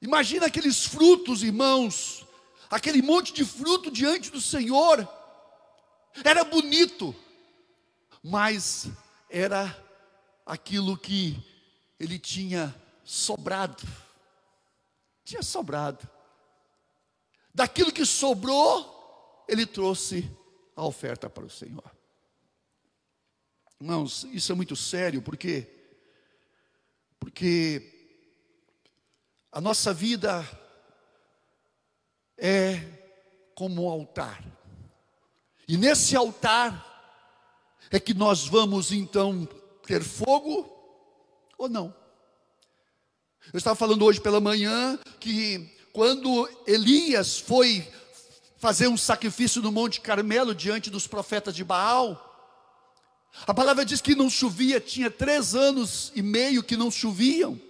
Imagina 0.00 0.46
aqueles 0.46 0.84
frutos, 0.84 1.42
irmãos, 1.42 2.26
aquele 2.70 3.02
monte 3.02 3.32
de 3.32 3.44
fruto 3.44 3.90
diante 3.90 4.30
do 4.30 4.40
Senhor. 4.40 5.08
Era 6.24 6.44
bonito, 6.44 7.14
mas 8.22 8.88
era 9.28 9.76
aquilo 10.46 10.96
que 10.96 11.36
ele 11.98 12.18
tinha 12.18 12.74
sobrado 13.04 13.86
tinha 15.28 15.42
sobrado. 15.42 16.08
Daquilo 17.52 17.92
que 17.92 18.06
sobrou, 18.06 19.44
ele 19.46 19.66
trouxe 19.66 20.28
a 20.74 20.84
oferta 20.84 21.28
para 21.28 21.44
o 21.44 21.50
Senhor. 21.50 21.84
Irmãos, 23.78 24.24
isso 24.32 24.50
é 24.50 24.54
muito 24.54 24.74
sério, 24.74 25.20
porque 25.20 25.74
porque 27.18 27.97
a 29.58 29.60
nossa 29.60 29.92
vida 29.92 30.48
é 32.38 32.80
como 33.56 33.86
um 33.86 33.88
altar. 33.88 34.40
E 35.66 35.76
nesse 35.76 36.14
altar 36.14 36.86
é 37.90 37.98
que 37.98 38.14
nós 38.14 38.46
vamos 38.46 38.92
então 38.92 39.48
ter 39.84 40.00
fogo 40.00 40.64
ou 41.58 41.68
não. 41.68 41.92
Eu 43.52 43.58
estava 43.58 43.74
falando 43.74 44.04
hoje 44.04 44.20
pela 44.20 44.40
manhã 44.40 44.96
que 45.18 45.68
quando 45.92 46.48
Elias 46.64 47.40
foi 47.40 47.84
fazer 48.58 48.86
um 48.86 48.96
sacrifício 48.96 49.60
no 49.60 49.72
Monte 49.72 50.00
Carmelo 50.00 50.54
diante 50.54 50.88
dos 50.88 51.08
profetas 51.08 51.52
de 51.52 51.64
Baal, 51.64 52.24
a 53.44 53.52
palavra 53.52 53.84
diz 53.84 54.00
que 54.00 54.14
não 54.14 54.30
chovia, 54.30 54.80
tinha 54.80 55.10
três 55.10 55.56
anos 55.56 56.12
e 56.14 56.22
meio 56.22 56.62
que 56.62 56.76
não 56.76 56.92
choviam. 56.92 57.60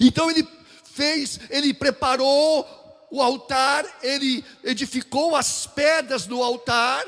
Então 0.00 0.30
ele 0.30 0.46
fez, 0.84 1.40
ele 1.50 1.74
preparou 1.74 2.66
o 3.10 3.22
altar, 3.22 3.84
ele 4.02 4.44
edificou 4.62 5.36
as 5.36 5.66
pedras 5.66 6.26
do 6.26 6.42
altar, 6.42 7.04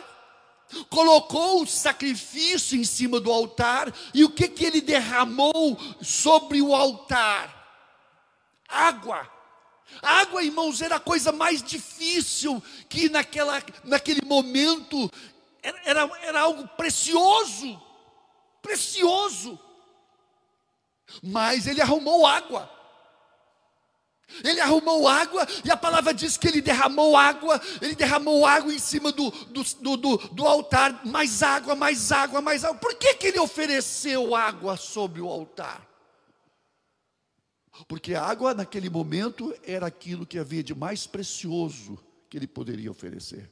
colocou 0.90 1.62
o 1.62 1.66
sacrifício 1.66 2.78
em 2.78 2.84
cima 2.84 3.20
do 3.20 3.32
altar, 3.32 3.92
e 4.12 4.24
o 4.24 4.30
que, 4.30 4.48
que 4.48 4.64
ele 4.64 4.80
derramou 4.80 5.78
sobre 6.00 6.60
o 6.60 6.74
altar? 6.74 7.54
Água. 8.68 9.28
Água, 10.02 10.42
irmãos, 10.42 10.82
era 10.82 10.96
a 10.96 11.00
coisa 11.00 11.32
mais 11.32 11.62
difícil 11.62 12.62
que 12.88 13.08
naquela, 13.08 13.62
naquele 13.84 14.20
momento 14.24 15.10
era, 15.84 16.08
era 16.22 16.40
algo 16.40 16.68
precioso, 16.76 17.80
precioso. 18.62 19.58
Mas 21.22 21.66
ele 21.66 21.80
arrumou 21.80 22.26
água. 22.26 22.70
Ele 24.42 24.60
arrumou 24.60 25.06
água, 25.06 25.46
e 25.64 25.70
a 25.70 25.76
palavra 25.76 26.12
diz 26.12 26.36
que 26.36 26.48
ele 26.48 26.60
derramou 26.60 27.16
água, 27.16 27.60
ele 27.80 27.94
derramou 27.94 28.44
água 28.44 28.74
em 28.74 28.78
cima 28.78 29.12
do, 29.12 29.30
do, 29.30 29.62
do, 29.96 30.16
do, 30.16 30.46
altar, 30.46 31.06
mais 31.06 31.44
água, 31.44 31.76
mais 31.76 32.10
água, 32.10 32.40
mais 32.40 32.64
água. 32.64 32.78
Por 32.78 32.94
que, 32.96 33.14
que 33.14 33.28
ele 33.28 33.38
ofereceu 33.38 34.34
água 34.34 34.76
sobre 34.76 35.20
o 35.20 35.28
altar? 35.28 35.86
Porque 37.86 38.14
a 38.14 38.24
água 38.24 38.52
naquele 38.52 38.90
momento 38.90 39.54
era 39.62 39.86
aquilo 39.86 40.26
que 40.26 40.38
havia 40.38 40.62
de 40.62 40.74
mais 40.74 41.06
precioso 41.06 41.98
que 42.28 42.36
ele 42.36 42.48
poderia 42.48 42.90
oferecer. 42.90 43.48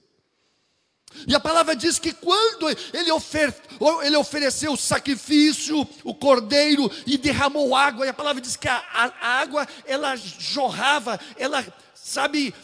E 1.27 1.35
a 1.35 1.41
palavra 1.41 1.75
diz 1.77 1.99
que 1.99 2.13
quando 2.13 2.69
ele, 2.93 3.11
ofer, 3.13 3.55
ele 4.03 4.17
ofereceu 4.17 4.73
o 4.73 4.77
sacrifício, 4.77 5.87
o 6.03 6.15
cordeiro, 6.15 6.91
e 7.07 7.17
derramou 7.17 7.75
água, 7.75 8.05
e 8.05 8.09
a 8.09 8.15
palavra 8.15 8.43
diz 8.43 8.57
que 8.57 8.69
a, 8.69 8.77
a, 8.93 9.05
a 9.21 9.29
água, 9.41 9.67
ela 9.87 10.17
jorrava, 10.17 11.19
ela, 11.37 11.65
sabe, 11.95 12.55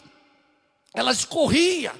ela 0.93 1.11
escorria. 1.11 1.93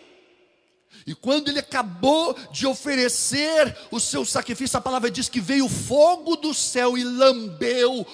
E 1.06 1.16
quando 1.16 1.48
ele 1.50 1.60
acabou 1.60 2.36
de 2.52 2.68
oferecer 2.68 3.76
o 3.90 4.00
seu 4.00 4.24
sacrifício, 4.24 4.78
a 4.78 4.82
palavra 4.82 5.10
diz 5.10 5.28
que 5.28 5.40
veio 5.40 5.68
fogo 5.68 6.36
do 6.36 6.54
céu 6.54 6.98
e 6.98 7.04
lambeu, 7.04 8.06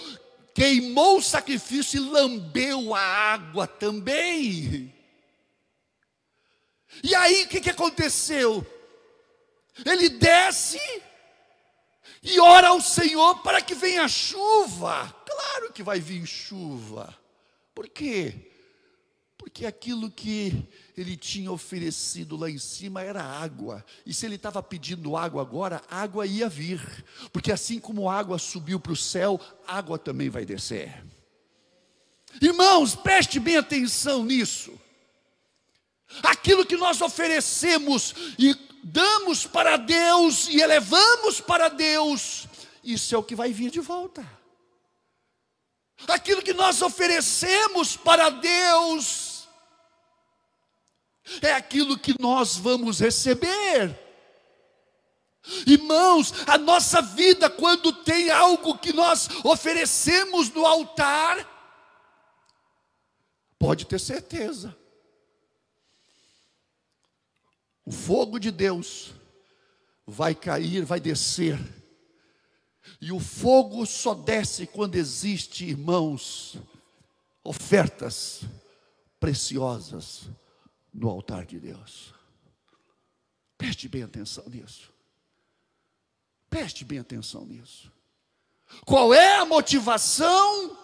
queimou 0.53 1.17
o 1.17 1.23
sacrifício 1.23 1.97
e 1.97 2.09
lambeu 2.09 2.95
a 2.95 3.01
água 3.01 3.67
também. 3.67 4.96
E 7.03 7.13
aí 7.15 7.43
o 7.43 7.47
que, 7.47 7.61
que 7.61 7.69
aconteceu? 7.69 8.65
Ele 9.85 10.09
desce 10.09 10.79
e 12.23 12.39
ora 12.39 12.69
ao 12.69 12.81
Senhor 12.81 13.41
para 13.41 13.61
que 13.61 13.75
venha 13.75 14.07
chuva. 14.07 15.13
Claro 15.25 15.71
que 15.71 15.83
vai 15.83 15.99
vir 15.99 16.25
chuva. 16.25 17.15
Por 17.73 17.87
quê? 17.87 18.51
Porque 19.37 19.65
aquilo 19.65 20.09
que 20.09 20.67
ele 20.97 21.15
tinha 21.15 21.51
oferecido 21.51 22.35
lá 22.35 22.49
em 22.49 22.57
cima 22.57 23.01
era 23.01 23.23
água. 23.23 23.85
E 24.05 24.13
se 24.13 24.25
ele 24.25 24.35
estava 24.35 24.63
pedindo 24.63 25.15
água 25.15 25.41
agora, 25.41 25.81
água 25.89 26.25
ia 26.25 26.49
vir. 26.49 26.81
Porque 27.31 27.51
assim 27.51 27.79
como 27.79 28.09
água 28.09 28.39
subiu 28.39 28.79
para 28.79 28.91
o 28.91 28.95
céu, 28.95 29.39
água 29.65 29.97
também 29.99 30.29
vai 30.29 30.43
descer. 30.43 31.03
Irmãos, 32.41 32.95
preste 32.95 33.39
bem 33.39 33.57
atenção 33.57 34.25
nisso. 34.25 34.77
Aquilo 36.23 36.65
que 36.65 36.77
nós 36.77 37.01
oferecemos 37.01 38.13
e 38.39 38.55
damos 38.83 39.45
para 39.45 39.77
Deus 39.77 40.47
e 40.47 40.61
elevamos 40.61 41.41
para 41.41 41.67
Deus, 41.67 42.47
isso 42.83 43.13
é 43.13 43.17
o 43.17 43.23
que 43.23 43.35
vai 43.35 43.51
vir 43.51 43.69
de 43.69 43.79
volta. 43.79 44.25
Aquilo 46.07 46.41
que 46.41 46.53
nós 46.53 46.81
oferecemos 46.81 47.97
para 47.97 48.29
Deus, 48.29 49.47
é 51.41 51.51
aquilo 51.53 51.97
que 51.97 52.15
nós 52.19 52.55
vamos 52.55 52.99
receber. 52.99 53.99
Irmãos, 55.65 56.33
a 56.45 56.57
nossa 56.57 57.01
vida, 57.01 57.49
quando 57.49 57.91
tem 57.91 58.29
algo 58.29 58.77
que 58.77 58.93
nós 58.93 59.29
oferecemos 59.43 60.49
no 60.49 60.65
altar, 60.65 61.45
pode 63.57 63.85
ter 63.85 63.99
certeza, 63.99 64.77
o 67.87 67.91
fogo 67.91 68.37
de 68.37 68.51
Deus 68.51 69.13
vai 70.05 70.35
cair, 70.35 70.83
vai 70.83 70.99
descer. 70.99 71.57
E 72.99 73.13
o 73.13 73.19
fogo 73.19 73.85
só 73.85 74.13
desce 74.13 74.67
quando 74.67 74.95
existe, 74.95 75.63
irmãos, 75.63 76.57
ofertas 77.41 78.41
preciosas 79.21 80.29
no 80.93 81.07
altar 81.07 81.45
de 81.45 81.61
Deus. 81.61 82.13
Preste 83.57 83.87
bem 83.87 84.03
atenção 84.03 84.43
nisso. 84.49 84.91
Preste 86.49 86.83
bem 86.83 86.99
atenção 86.99 87.45
nisso. 87.45 87.89
Qual 88.85 89.13
é 89.13 89.37
a 89.37 89.45
motivação 89.45 90.77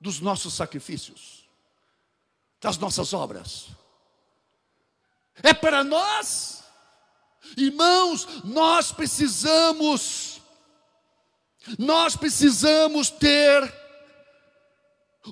dos 0.00 0.20
nossos 0.20 0.54
sacrifícios, 0.54 1.48
das 2.60 2.78
nossas 2.78 3.12
obras? 3.12 3.70
É 5.42 5.52
para 5.52 5.82
nós. 5.82 6.62
Irmãos, 7.56 8.26
nós 8.44 8.90
precisamos, 8.92 10.40
nós 11.78 12.16
precisamos 12.16 13.10
ter 13.10 13.72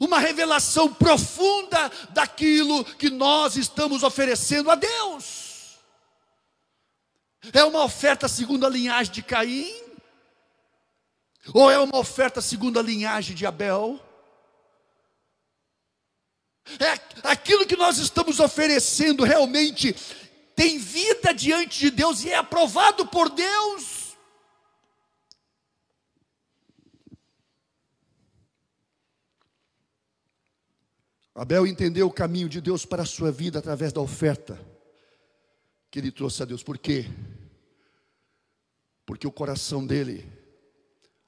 uma 0.00 0.18
revelação 0.18 0.92
profunda 0.92 1.90
daquilo 2.10 2.84
que 2.84 3.10
nós 3.10 3.56
estamos 3.56 4.02
oferecendo 4.02 4.70
a 4.70 4.74
Deus. 4.74 5.78
É 7.52 7.64
uma 7.64 7.82
oferta 7.82 8.28
segundo 8.28 8.66
a 8.66 8.70
linhagem 8.70 9.12
de 9.12 9.22
Caim? 9.22 9.82
Ou 11.52 11.70
é 11.70 11.78
uma 11.78 11.98
oferta 11.98 12.40
segundo 12.40 12.78
a 12.78 12.82
linhagem 12.82 13.34
de 13.34 13.44
Abel? 13.44 14.00
É 16.78 17.28
aquilo 17.28 17.66
que 17.66 17.76
nós 17.76 17.98
estamos 17.98 18.40
oferecendo 18.40 19.24
realmente 19.24 19.94
tem 20.54 20.78
vida 20.78 21.32
diante 21.32 21.80
de 21.80 21.90
Deus 21.90 22.24
e 22.24 22.30
é 22.30 22.36
aprovado 22.36 23.06
por 23.06 23.28
Deus. 23.30 24.16
Abel 31.34 31.66
entendeu 31.66 32.06
o 32.06 32.12
caminho 32.12 32.48
de 32.48 32.60
Deus 32.60 32.84
para 32.84 33.02
a 33.02 33.06
sua 33.06 33.32
vida 33.32 33.58
através 33.58 33.92
da 33.92 34.00
oferta 34.00 34.60
que 35.90 35.98
ele 35.98 36.12
trouxe 36.12 36.42
a 36.42 36.46
Deus. 36.46 36.62
Por 36.62 36.78
quê? 36.78 37.06
Porque 39.04 39.26
o 39.26 39.32
coração 39.32 39.86
dele 39.86 40.30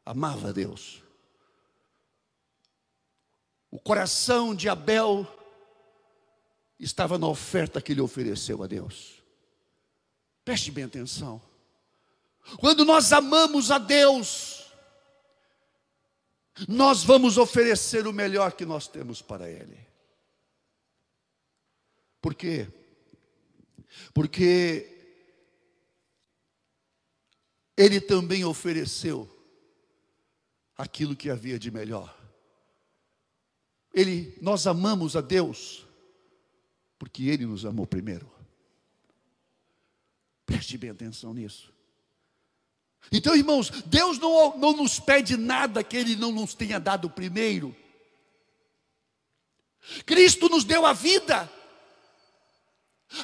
amava 0.05 0.53
Deus. 0.53 1.04
O 3.75 3.81
coração 3.81 4.55
de 4.55 4.69
Abel 4.69 5.27
estava 6.79 7.19
na 7.19 7.27
oferta 7.27 7.83
que 7.83 7.91
ele 7.91 8.01
ofereceu 8.01 8.63
a 8.63 8.69
Deus. 8.69 9.21
Preste 10.45 10.71
bem 10.71 10.85
atenção. 10.85 11.43
Quando 12.61 12.85
nós 12.85 13.13
amamos 13.13 13.73
a 13.73 13.79
Deus, 13.79 14.71
nós 16.69 17.03
vamos 17.03 17.37
oferecer 17.37 18.07
o 18.07 18.13
melhor 18.13 18.53
que 18.53 18.65
nós 18.65 18.87
temos 18.87 19.21
para 19.21 19.51
Ele. 19.51 19.85
Por 22.23 22.33
quê? 22.33 22.69
Porque 24.15 25.19
Ele 27.77 28.01
também 28.01 28.45
ofereceu 28.45 29.29
aquilo 30.77 31.17
que 31.17 31.29
havia 31.29 31.59
de 31.59 31.73
melhor. 31.73 32.24
Ele, 33.95 34.37
nós 34.43 34.67
amamos 34.67 35.15
a 35.17 35.21
Deus 35.21 35.87
porque 36.99 37.25
Ele 37.29 37.47
nos 37.47 37.65
amou 37.65 37.87
primeiro. 37.87 38.31
Preste 40.45 40.77
bem 40.77 40.91
atenção 40.91 41.33
nisso. 41.33 41.73
Então, 43.13 43.37
irmãos, 43.37 43.71
Deus 43.87 44.19
não, 44.19 44.57
não 44.59 44.77
nos 44.77 44.99
pede 44.99 45.37
nada 45.37 45.85
que 45.85 45.97
Ele 45.97 46.17
não 46.17 46.33
nos 46.33 46.55
tenha 46.55 46.81
dado 46.81 47.09
primeiro. 47.09 47.75
Cristo 50.07 50.49
nos 50.49 50.65
deu 50.65 50.87
a 50.87 50.93
vida. 50.93 51.51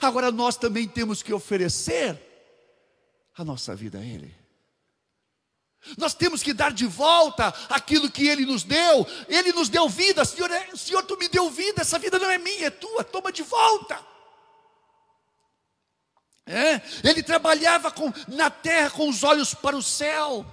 Agora 0.00 0.30
nós 0.30 0.56
também 0.56 0.86
temos 0.86 1.22
que 1.22 1.32
oferecer 1.32 2.20
a 3.36 3.44
nossa 3.44 3.74
vida 3.74 3.98
a 3.98 4.04
Ele. 4.04 4.39
Nós 5.96 6.14
temos 6.14 6.42
que 6.42 6.52
dar 6.52 6.72
de 6.72 6.86
volta 6.86 7.52
aquilo 7.68 8.10
que 8.10 8.28
Ele 8.28 8.44
nos 8.44 8.62
deu. 8.62 9.06
Ele 9.28 9.52
nos 9.52 9.68
deu 9.68 9.88
vida, 9.88 10.24
Senhor, 10.24 10.50
é, 10.50 10.76
Senhor, 10.76 11.02
Tu 11.02 11.16
me 11.16 11.28
deu 11.28 11.50
vida, 11.50 11.82
essa 11.82 11.98
vida 11.98 12.18
não 12.18 12.30
é 12.30 12.38
minha, 12.38 12.66
é 12.66 12.70
tua, 12.70 13.02
toma 13.02 13.32
de 13.32 13.42
volta. 13.42 13.98
É? 16.46 16.80
Ele 17.02 17.22
trabalhava 17.22 17.90
com, 17.90 18.12
na 18.28 18.50
terra 18.50 18.90
com 18.90 19.08
os 19.08 19.22
olhos 19.22 19.54
para 19.54 19.76
o 19.76 19.82
céu. 19.82 20.44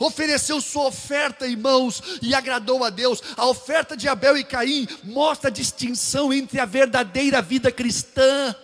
Ofereceu 0.00 0.60
sua 0.60 0.86
oferta, 0.86 1.46
irmãos, 1.46 2.02
e 2.22 2.34
agradou 2.34 2.84
a 2.84 2.90
Deus. 2.90 3.20
A 3.36 3.46
oferta 3.46 3.96
de 3.96 4.08
Abel 4.08 4.36
e 4.38 4.44
Caim 4.44 4.86
mostra 5.04 5.48
a 5.48 5.52
distinção 5.52 6.32
entre 6.32 6.60
a 6.60 6.64
verdadeira 6.64 7.42
vida 7.42 7.70
cristã 7.70 8.54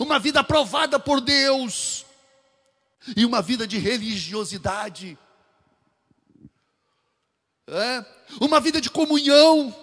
uma 0.00 0.18
vida 0.18 0.40
aprovada 0.40 0.98
por 0.98 1.20
Deus 1.20 2.03
e 3.16 3.24
uma 3.24 3.42
vida 3.42 3.66
de 3.66 3.78
religiosidade, 3.78 5.18
é? 7.66 8.04
uma 8.40 8.60
vida 8.60 8.80
de 8.80 8.90
comunhão 8.90 9.74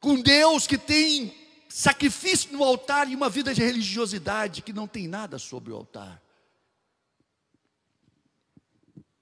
com 0.00 0.20
Deus 0.20 0.66
que 0.66 0.78
tem 0.78 1.34
sacrifício 1.68 2.52
no 2.52 2.62
altar 2.62 3.10
e 3.10 3.14
uma 3.14 3.28
vida 3.28 3.52
de 3.52 3.62
religiosidade 3.62 4.62
que 4.62 4.72
não 4.72 4.86
tem 4.86 5.08
nada 5.08 5.38
sobre 5.38 5.72
o 5.72 5.76
altar. 5.76 6.22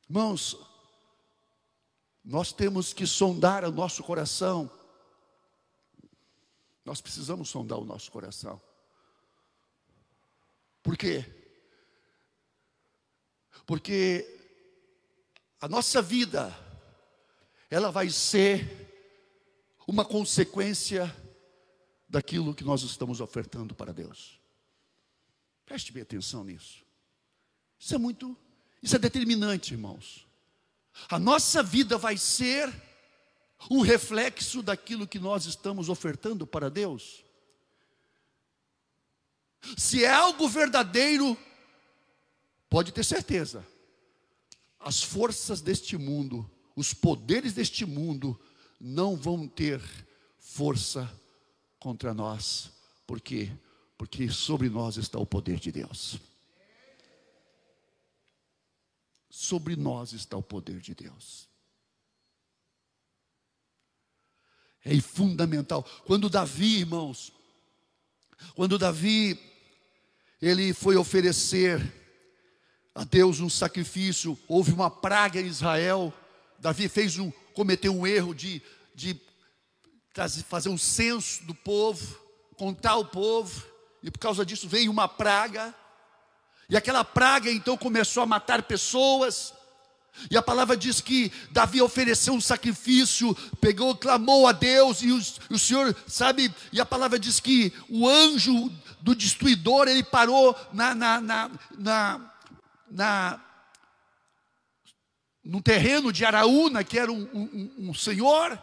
Irmãos, 0.08 0.56
nós 2.24 2.52
temos 2.52 2.92
que 2.92 3.06
sondar 3.06 3.64
o 3.64 3.72
nosso 3.72 4.02
coração. 4.02 4.70
Nós 6.84 7.00
precisamos 7.00 7.48
sondar 7.48 7.78
o 7.78 7.84
nosso 7.84 8.10
coração. 8.10 8.60
Por 10.82 10.96
quê? 10.96 11.43
Porque 13.66 14.26
a 15.60 15.68
nossa 15.68 16.02
vida, 16.02 16.54
ela 17.70 17.90
vai 17.90 18.10
ser 18.10 18.84
uma 19.86 20.04
consequência 20.04 21.14
daquilo 22.08 22.54
que 22.54 22.64
nós 22.64 22.82
estamos 22.82 23.20
ofertando 23.20 23.74
para 23.74 23.92
Deus. 23.92 24.38
Preste 25.64 25.92
bem 25.92 26.02
atenção 26.02 26.44
nisso. 26.44 26.84
Isso 27.78 27.94
é 27.94 27.98
muito, 27.98 28.36
isso 28.82 28.94
é 28.96 28.98
determinante, 28.98 29.72
irmãos. 29.72 30.26
A 31.08 31.18
nossa 31.18 31.62
vida 31.62 31.98
vai 31.98 32.16
ser 32.16 32.72
um 33.70 33.80
reflexo 33.80 34.62
daquilo 34.62 35.08
que 35.08 35.18
nós 35.18 35.46
estamos 35.46 35.88
ofertando 35.88 36.46
para 36.46 36.70
Deus. 36.70 37.24
Se 39.76 40.04
é 40.04 40.10
algo 40.10 40.46
verdadeiro, 40.48 41.36
pode 42.74 42.90
ter 42.90 43.04
certeza, 43.04 43.64
as 44.80 45.00
forças 45.00 45.60
deste 45.60 45.96
mundo, 45.96 46.50
os 46.74 46.92
poderes 46.92 47.52
deste 47.52 47.86
mundo, 47.86 48.36
não 48.80 49.14
vão 49.14 49.46
ter 49.46 49.80
força 50.40 51.08
contra 51.78 52.12
nós. 52.12 52.72
Por 53.06 53.20
quê? 53.20 53.48
Porque 53.96 54.28
sobre 54.28 54.68
nós 54.68 54.96
está 54.96 55.20
o 55.20 55.24
poder 55.24 55.60
de 55.60 55.70
Deus. 55.70 56.18
Sobre 59.30 59.76
nós 59.76 60.12
está 60.12 60.36
o 60.36 60.42
poder 60.42 60.80
de 60.80 60.96
Deus. 60.96 61.48
É 64.84 65.00
fundamental. 65.00 65.84
Quando 66.04 66.28
Davi, 66.28 66.78
irmãos, 66.78 67.32
quando 68.56 68.80
Davi 68.80 69.38
ele 70.42 70.74
foi 70.74 70.96
oferecer 70.96 72.02
a 72.94 73.02
Deus 73.02 73.40
um 73.40 73.50
sacrifício, 73.50 74.38
houve 74.46 74.72
uma 74.72 74.88
praga 74.88 75.40
em 75.40 75.46
Israel. 75.46 76.12
Davi 76.58 76.88
fez 76.88 77.18
um, 77.18 77.30
cometeu 77.52 77.92
um 77.92 78.06
erro 78.06 78.34
de, 78.34 78.62
de 78.94 79.20
fazer 80.46 80.68
um 80.68 80.78
censo 80.78 81.44
do 81.44 81.54
povo, 81.54 82.16
contar 82.56 82.96
o 82.96 83.04
povo, 83.04 83.64
e 84.02 84.10
por 84.10 84.20
causa 84.20 84.46
disso 84.46 84.68
veio 84.68 84.92
uma 84.92 85.08
praga. 85.08 85.74
E 86.68 86.76
aquela 86.76 87.04
praga 87.04 87.50
então 87.50 87.76
começou 87.76 88.22
a 88.22 88.26
matar 88.26 88.62
pessoas. 88.62 89.52
E 90.30 90.36
a 90.36 90.42
palavra 90.42 90.76
diz 90.76 91.00
que 91.00 91.32
Davi 91.50 91.82
ofereceu 91.82 92.34
um 92.34 92.40
sacrifício, 92.40 93.34
pegou, 93.60 93.96
clamou 93.96 94.46
a 94.46 94.52
Deus, 94.52 95.02
e 95.02 95.10
o, 95.10 95.20
o 95.50 95.58
Senhor, 95.58 95.94
sabe, 96.06 96.54
e 96.72 96.80
a 96.80 96.86
palavra 96.86 97.18
diz 97.18 97.40
que 97.40 97.72
o 97.88 98.08
anjo 98.08 98.70
do 99.00 99.16
destruidor, 99.16 99.88
ele 99.88 100.04
parou 100.04 100.56
na, 100.72 100.94
na, 100.94 101.20
na, 101.20 101.50
na, 101.76 102.33
na 102.94 103.40
no 105.42 105.60
terreno 105.60 106.10
de 106.10 106.24
Araúna, 106.24 106.82
que 106.82 106.98
era 106.98 107.12
um, 107.12 107.28
um, 107.34 107.90
um 107.90 107.94
senhor, 107.94 108.58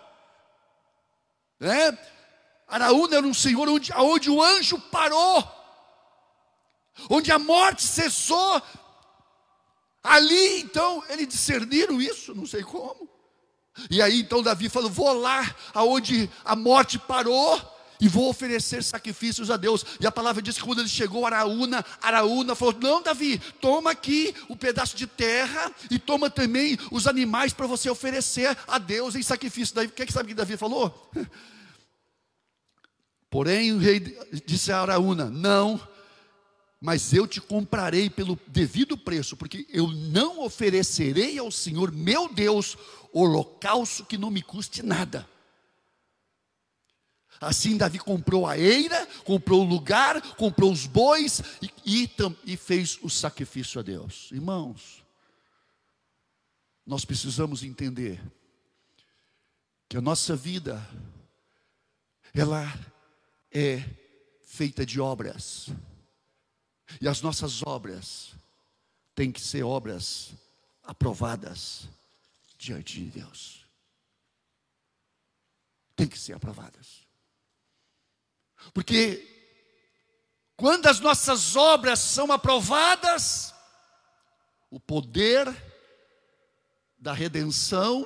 né? 1.60 1.96
Araúna 2.68 3.18
era 3.18 3.28
um 3.28 3.34
senhor 3.36 3.70
onde, 3.70 3.94
onde 3.94 4.32
o 4.32 4.42
anjo 4.42 4.80
parou, 4.80 5.48
onde 7.08 7.32
a 7.32 7.38
morte 7.38 7.84
cessou. 7.84 8.60
Ali 10.02 10.62
então 10.62 11.04
eles 11.10 11.28
discerniram 11.28 12.02
isso, 12.02 12.34
não 12.34 12.48
sei 12.48 12.64
como. 12.64 13.08
E 13.92 14.02
aí 14.02 14.22
então 14.22 14.42
Davi 14.42 14.70
falou: 14.70 14.90
Vou 14.90 15.14
lá 15.14 15.56
aonde 15.74 16.28
a 16.44 16.56
morte 16.56 16.98
parou 16.98 17.62
e 18.02 18.08
vou 18.08 18.28
oferecer 18.28 18.84
sacrifícios 18.84 19.52
a 19.52 19.58
Deus. 19.58 19.86
E 20.00 20.08
a 20.08 20.12
palavra 20.12 20.42
diz 20.42 20.58
que 20.58 20.64
quando 20.64 20.80
ele 20.80 20.90
chegou 20.90 21.26
Araúna, 21.26 21.86
Araúna 22.02 22.56
falou: 22.56 22.76
Não, 22.82 23.02
Davi, 23.02 23.40
toma 23.62 23.92
aqui 23.92 24.34
o 24.50 24.54
um 24.54 24.58
pedaço 24.58 24.98
de 24.98 25.06
terra 25.06 25.72
e 25.90 26.00
toma 26.00 26.28
também 26.28 26.78
os 26.92 27.06
animais 27.06 27.54
para 27.54 27.68
você 27.68 27.90
oferecer 27.90 28.58
a 28.68 28.80
Deus 28.80 29.16
em 29.16 29.22
sacrifício. 29.22 29.80
O 29.80 29.90
que, 29.90 30.02
é 30.02 30.06
que 30.06 30.12
sabe 30.12 30.30
que 30.30 30.34
Davi 30.34 30.58
falou? 30.58 31.12
Porém, 33.30 33.72
o 33.72 33.78
rei 33.78 34.00
disse 34.46 34.72
a 34.72 34.82
Araúna: 34.82 35.30
Não, 35.30 35.80
mas 36.82 37.14
eu 37.14 37.28
te 37.28 37.40
comprarei 37.40 38.10
pelo 38.10 38.38
devido 38.48 38.98
preço, 38.98 39.38
porque 39.38 39.68
eu 39.70 39.88
não 39.88 40.44
oferecerei 40.44 41.38
ao 41.38 41.52
Senhor 41.52 41.92
meu 41.92 42.28
Deus 42.28 42.76
holocausto 43.14 44.04
que 44.04 44.18
não 44.18 44.32
me 44.32 44.42
custe 44.42 44.82
nada. 44.82 45.30
Assim 47.42 47.76
Davi 47.76 47.98
comprou 47.98 48.46
a 48.46 48.56
eira, 48.56 49.04
comprou 49.26 49.62
o 49.62 49.68
lugar, 49.68 50.22
comprou 50.36 50.72
os 50.72 50.86
bois 50.86 51.42
e, 51.60 52.06
e, 52.06 52.10
e 52.46 52.56
fez 52.56 53.00
o 53.02 53.10
sacrifício 53.10 53.80
a 53.80 53.84
Deus. 53.84 54.30
Irmãos, 54.32 55.04
nós 56.86 57.04
precisamos 57.04 57.64
entender 57.64 58.22
que 59.90 59.98
a 59.98 60.02
nossa 60.02 60.36
vida, 60.36 60.88
ela 62.32 62.64
é 63.52 63.84
feita 64.46 64.86
de 64.86 65.02
obras. 65.02 65.70
E 67.02 67.08
as 67.08 67.24
nossas 67.24 67.64
obras 67.64 68.36
têm 69.16 69.32
que 69.32 69.42
ser 69.42 69.64
obras 69.64 70.32
aprovadas 70.84 71.90
diante 72.56 73.04
de 73.04 73.20
Deus. 73.20 73.66
Tem 75.96 76.08
que 76.08 76.20
ser 76.20 76.34
aprovadas. 76.34 77.01
Porque 78.74 79.28
quando 80.56 80.88
as 80.88 81.00
nossas 81.00 81.56
obras 81.56 82.00
são 82.00 82.32
aprovadas, 82.32 83.54
o 84.70 84.80
poder 84.80 85.48
da 86.98 87.14
redenção, 87.14 88.06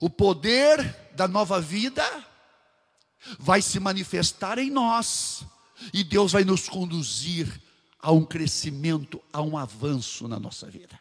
o 0.00 0.08
poder 0.08 1.12
da 1.14 1.28
nova 1.28 1.60
vida, 1.60 2.04
vai 3.38 3.60
se 3.60 3.78
manifestar 3.78 4.58
em 4.58 4.70
nós, 4.70 5.44
e 5.92 6.02
Deus 6.02 6.32
vai 6.32 6.44
nos 6.44 6.68
conduzir 6.68 7.62
a 7.98 8.10
um 8.12 8.24
crescimento, 8.24 9.22
a 9.32 9.42
um 9.42 9.58
avanço 9.58 10.26
na 10.26 10.38
nossa 10.40 10.70
vida. 10.70 10.98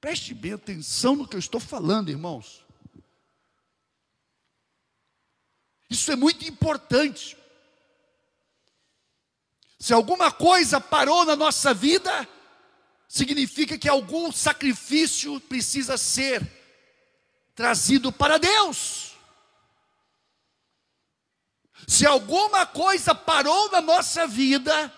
Preste 0.00 0.32
bem 0.34 0.52
atenção 0.52 1.16
no 1.16 1.26
que 1.26 1.36
eu 1.36 1.40
estou 1.40 1.60
falando, 1.60 2.10
irmãos. 2.10 2.65
Isso 5.88 6.10
é 6.10 6.16
muito 6.16 6.44
importante. 6.46 7.36
Se 9.78 9.92
alguma 9.92 10.32
coisa 10.32 10.80
parou 10.80 11.24
na 11.24 11.36
nossa 11.36 11.72
vida, 11.72 12.28
significa 13.08 13.78
que 13.78 13.88
algum 13.88 14.32
sacrifício 14.32 15.40
precisa 15.42 15.96
ser 15.96 16.44
trazido 17.54 18.10
para 18.10 18.38
Deus. 18.38 19.16
Se 21.86 22.04
alguma 22.04 22.66
coisa 22.66 23.14
parou 23.14 23.70
na 23.70 23.80
nossa 23.80 24.26
vida, 24.26 24.92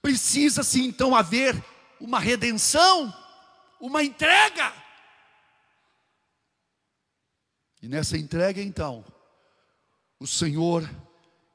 precisa-se 0.00 0.80
então 0.82 1.14
haver 1.14 1.62
uma 1.98 2.20
redenção, 2.20 3.12
uma 3.80 4.02
entrega. 4.04 4.72
E 7.82 7.88
nessa 7.88 8.16
entrega 8.16 8.62
então, 8.62 9.04
o 10.24 10.26
Senhor, 10.26 10.88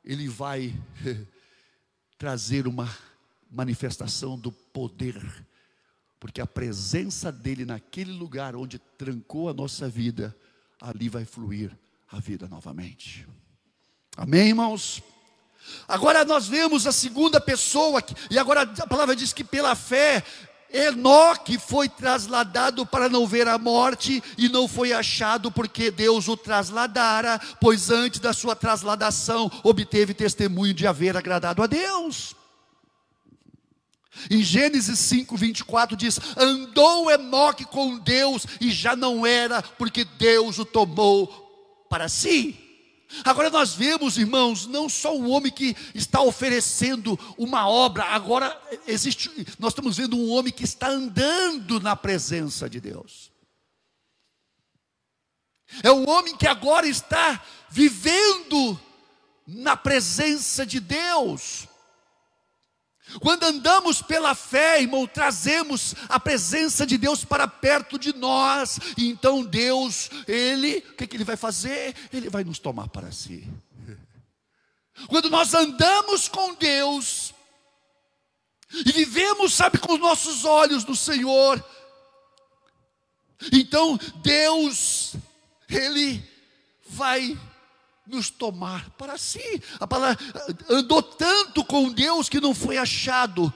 Ele 0.06 0.28
vai 0.28 0.72
trazer 2.20 2.68
uma 2.68 2.88
manifestação 3.50 4.38
do 4.38 4.52
poder, 4.52 5.20
porque 6.20 6.40
a 6.40 6.46
presença 6.46 7.32
dEle 7.32 7.66
naquele 7.66 8.12
lugar 8.12 8.56
onde 8.56 8.78
trancou 8.78 9.50
a 9.50 9.56
nossa 9.56 9.90
vida, 9.90 10.38
ali 10.80 11.10
vai 11.10 11.26
fluir 11.26 11.76
a 12.12 12.20
vida 12.20 12.48
novamente. 12.48 13.28
Amém, 14.16 14.50
irmãos? 14.50 15.02
Agora 15.88 16.24
nós 16.24 16.48
vemos 16.48 16.86
a 16.86 16.92
segunda 16.92 17.42
pessoa, 17.42 18.04
e 18.30 18.38
agora 18.38 18.62
a 18.62 18.88
palavra 18.88 19.16
diz 19.16 19.34
que 19.34 19.44
pela 19.44 19.74
fé 19.74 20.24
Enoque 20.72 21.58
foi 21.58 21.90
trasladado 21.90 22.86
para 22.86 23.10
não 23.10 23.26
ver 23.26 23.48
a 23.48 23.58
morte 23.58 24.24
e 24.38 24.48
não 24.48 24.68
foi 24.68 24.94
achado 24.94 25.52
porque 25.52 25.90
Deus 25.90 26.28
o 26.28 26.38
trasladara, 26.38 27.40
pois 27.60 27.90
antes 27.90 28.20
da 28.20 28.34
sua 28.34 28.56
trasladação 28.56 29.52
obteve 29.64 30.14
testemunho 30.14 30.74
de 30.74 30.86
haver 30.86 31.18
agradado 31.18 31.64
a 31.64 31.68
Deus. 31.68 32.36
Em 34.30 34.44
Gênesis 34.44 35.00
5, 35.00 35.36
24 35.38 35.96
diz: 35.96 36.20
Andou 36.38 37.10
Enoque 37.10 37.66
com 37.66 37.98
Deus 37.98 38.46
e 38.60 38.72
já 38.72 38.96
não 38.96 39.26
era, 39.26 39.62
porque 39.62 40.04
Deus 40.04 40.60
o 40.60 40.66
tomou 40.66 41.28
para 41.90 42.10
si. 42.10 42.69
Agora 43.24 43.50
nós 43.50 43.74
vemos, 43.74 44.18
irmãos, 44.18 44.68
não 44.68 44.88
só 44.88 45.16
um 45.16 45.30
homem 45.30 45.52
que 45.52 45.76
está 45.96 46.22
oferecendo 46.22 47.20
uma 47.38 47.68
obra, 47.68 48.04
agora 48.04 48.60
existe, 48.86 49.30
nós 49.58 49.72
estamos 49.72 49.98
vendo 49.98 50.16
um 50.16 50.30
homem 50.30 50.54
que 50.54 50.64
está 50.64 50.90
andando 50.90 51.80
na 51.80 51.96
presença 51.96 52.70
de 52.70 52.80
Deus. 52.80 53.32
É 55.84 55.92
um 55.92 56.08
homem 56.10 56.36
que 56.36 56.48
agora 56.48 56.88
está 56.88 57.44
vivendo 57.70 58.80
na 59.46 59.76
presença 59.76 60.66
de 60.66 60.80
Deus. 60.80 61.69
Quando 63.20 63.44
andamos 63.44 64.02
pela 64.02 64.36
fé, 64.36 64.82
irmão, 64.82 65.08
trazemos 65.08 65.96
a 66.08 66.20
presença 66.20 66.86
de 66.86 66.98
Deus 66.98 67.26
para 67.26 67.48
perto 67.48 67.98
de 67.98 68.14
nós. 68.16 68.80
E 68.98 69.10
então 69.10 69.44
Deus, 69.44 70.10
Ele, 70.28 70.78
o 70.90 70.94
que, 70.94 71.08
que 71.08 71.18
Ele 71.18 71.24
vai 71.24 71.36
fazer? 71.36 71.96
Ele 72.14 72.30
vai 72.30 72.44
nos 72.44 72.60
tomar 72.60 72.88
para 72.90 73.12
si. 73.12 73.48
Quando 75.08 75.30
nós 75.30 75.54
andamos 75.54 76.28
com 76.28 76.54
Deus, 76.54 77.34
e 78.72 78.92
vivemos, 78.92 79.54
sabe, 79.54 79.80
com 79.80 79.94
os 79.94 80.00
nossos 80.00 80.46
olhos 80.46 80.86
no 80.86 80.96
Senhor, 80.96 81.64
então 83.52 83.98
Deus, 84.22 85.16
Ele 85.68 86.22
vai 86.86 87.40
nos 88.10 88.30
tomar 88.30 88.90
para 88.92 89.18
si. 89.18 89.62
A 89.80 89.88
palavra 89.88 90.18
andou 90.70 91.02
tanto 91.02 91.64
com 91.64 91.92
Deus 91.92 92.28
que 92.28 92.42
não 92.42 92.54
foi 92.54 92.78
achado, 92.78 93.54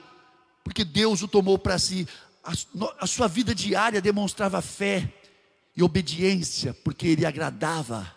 porque 0.62 0.84
Deus 0.84 1.22
o 1.22 1.28
tomou 1.28 1.58
para 1.58 1.78
si. 1.78 2.08
A, 2.42 2.52
a 3.00 3.06
sua 3.06 3.26
vida 3.26 3.54
diária 3.54 4.00
demonstrava 4.00 4.62
fé 4.62 5.12
e 5.76 5.82
obediência, 5.82 6.72
porque 6.84 7.08
ele 7.08 7.26
agradava, 7.26 8.14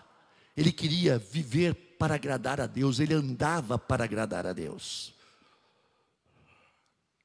ele 0.55 0.71
queria 0.71 1.17
viver 1.17 1.73
para 1.97 2.15
agradar 2.15 2.61
a 2.61 2.67
Deus, 2.67 2.99
ele 2.99 3.13
andava 3.13 3.79
para 3.79 4.03
agradar 4.03 4.45
a 4.45 4.53
Deus. 4.53 5.13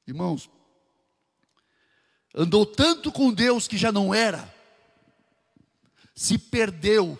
Irmãos, 0.07 0.49
andou 2.33 2.65
tanto 2.65 3.11
com 3.11 3.31
Deus 3.31 3.67
que 3.67 3.77
já 3.77 3.91
não 3.91 4.13
era, 4.13 4.51
se 6.15 6.37
perdeu 6.37 7.19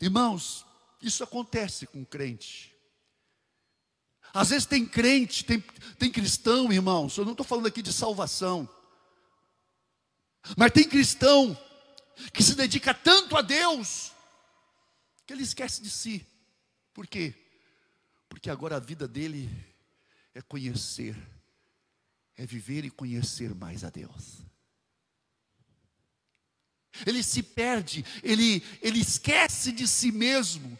Irmãos, 0.00 0.64
isso 1.00 1.22
acontece 1.22 1.86
com 1.86 2.04
crente. 2.04 2.74
Às 4.32 4.50
vezes 4.50 4.66
tem 4.66 4.84
crente, 4.86 5.44
tem, 5.44 5.60
tem 5.98 6.10
cristão, 6.10 6.72
irmãos, 6.72 7.16
eu 7.16 7.24
não 7.24 7.32
estou 7.32 7.46
falando 7.46 7.66
aqui 7.66 7.80
de 7.80 7.92
salvação, 7.92 8.68
mas 10.56 10.72
tem 10.72 10.88
cristão 10.88 11.56
que 12.32 12.42
se 12.42 12.54
dedica 12.54 12.92
tanto 12.92 13.36
a 13.36 13.42
Deus, 13.42 14.12
que 15.26 15.32
ele 15.32 15.42
esquece 15.42 15.80
de 15.80 15.90
si. 15.90 16.26
Por 16.92 17.06
quê? 17.06 17.34
Porque 18.28 18.50
agora 18.50 18.76
a 18.76 18.80
vida 18.80 19.06
dele 19.06 19.48
é 20.34 20.42
conhecer, 20.42 21.16
é 22.36 22.44
viver 22.44 22.84
e 22.84 22.90
conhecer 22.90 23.54
mais 23.54 23.84
a 23.84 23.90
Deus 23.90 24.44
ele 27.06 27.22
se 27.22 27.42
perde, 27.42 28.04
ele, 28.22 28.62
ele 28.80 29.00
esquece 29.00 29.72
de 29.72 29.86
si 29.88 30.12
mesmo. 30.12 30.78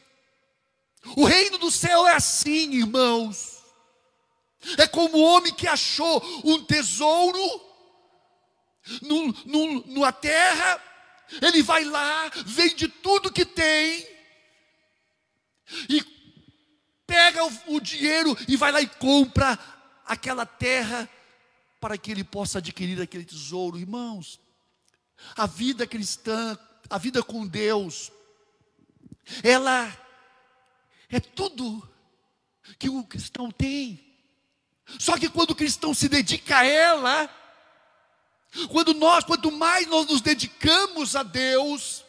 O 1.16 1.24
reino 1.24 1.58
do 1.58 1.70
céu 1.70 2.06
é 2.06 2.14
assim, 2.14 2.74
irmãos. 2.74 3.62
É 4.78 4.86
como 4.86 5.18
o 5.18 5.22
homem 5.22 5.52
que 5.52 5.66
achou 5.66 6.22
um 6.44 6.64
tesouro 6.64 7.38
no, 9.02 9.26
no, 9.44 9.86
numa 9.86 10.12
terra, 10.12 10.82
ele 11.42 11.62
vai 11.62 11.84
lá, 11.84 12.30
vende 12.46 12.88
tudo 12.88 13.32
que 13.32 13.44
tem, 13.44 14.06
e 15.88 16.02
pega 17.06 17.44
o, 17.44 17.76
o 17.76 17.80
dinheiro 17.80 18.36
e 18.48 18.56
vai 18.56 18.72
lá 18.72 18.80
e 18.80 18.86
compra 18.86 19.58
aquela 20.06 20.44
terra 20.46 21.08
para 21.80 21.98
que 21.98 22.10
ele 22.10 22.24
possa 22.24 22.58
adquirir 22.58 23.00
aquele 23.00 23.24
tesouro. 23.24 23.78
Irmãos, 23.78 24.40
a 25.36 25.46
vida 25.46 25.86
cristã, 25.86 26.58
a 26.88 26.98
vida 26.98 27.22
com 27.22 27.46
Deus, 27.46 28.12
ela 29.42 29.92
é 31.08 31.20
tudo 31.20 31.86
que 32.78 32.88
o 32.88 33.04
cristão 33.04 33.50
tem. 33.50 34.00
Só 34.98 35.16
que 35.16 35.28
quando 35.28 35.50
o 35.50 35.56
cristão 35.56 35.94
se 35.94 36.08
dedica 36.08 36.58
a 36.58 36.66
ela, 36.66 37.30
quando 38.70 38.94
nós, 38.94 39.24
quanto 39.24 39.50
mais 39.50 39.86
nós 39.86 40.06
nos 40.06 40.20
dedicamos 40.20 41.16
a 41.16 41.22
Deus, 41.22 42.04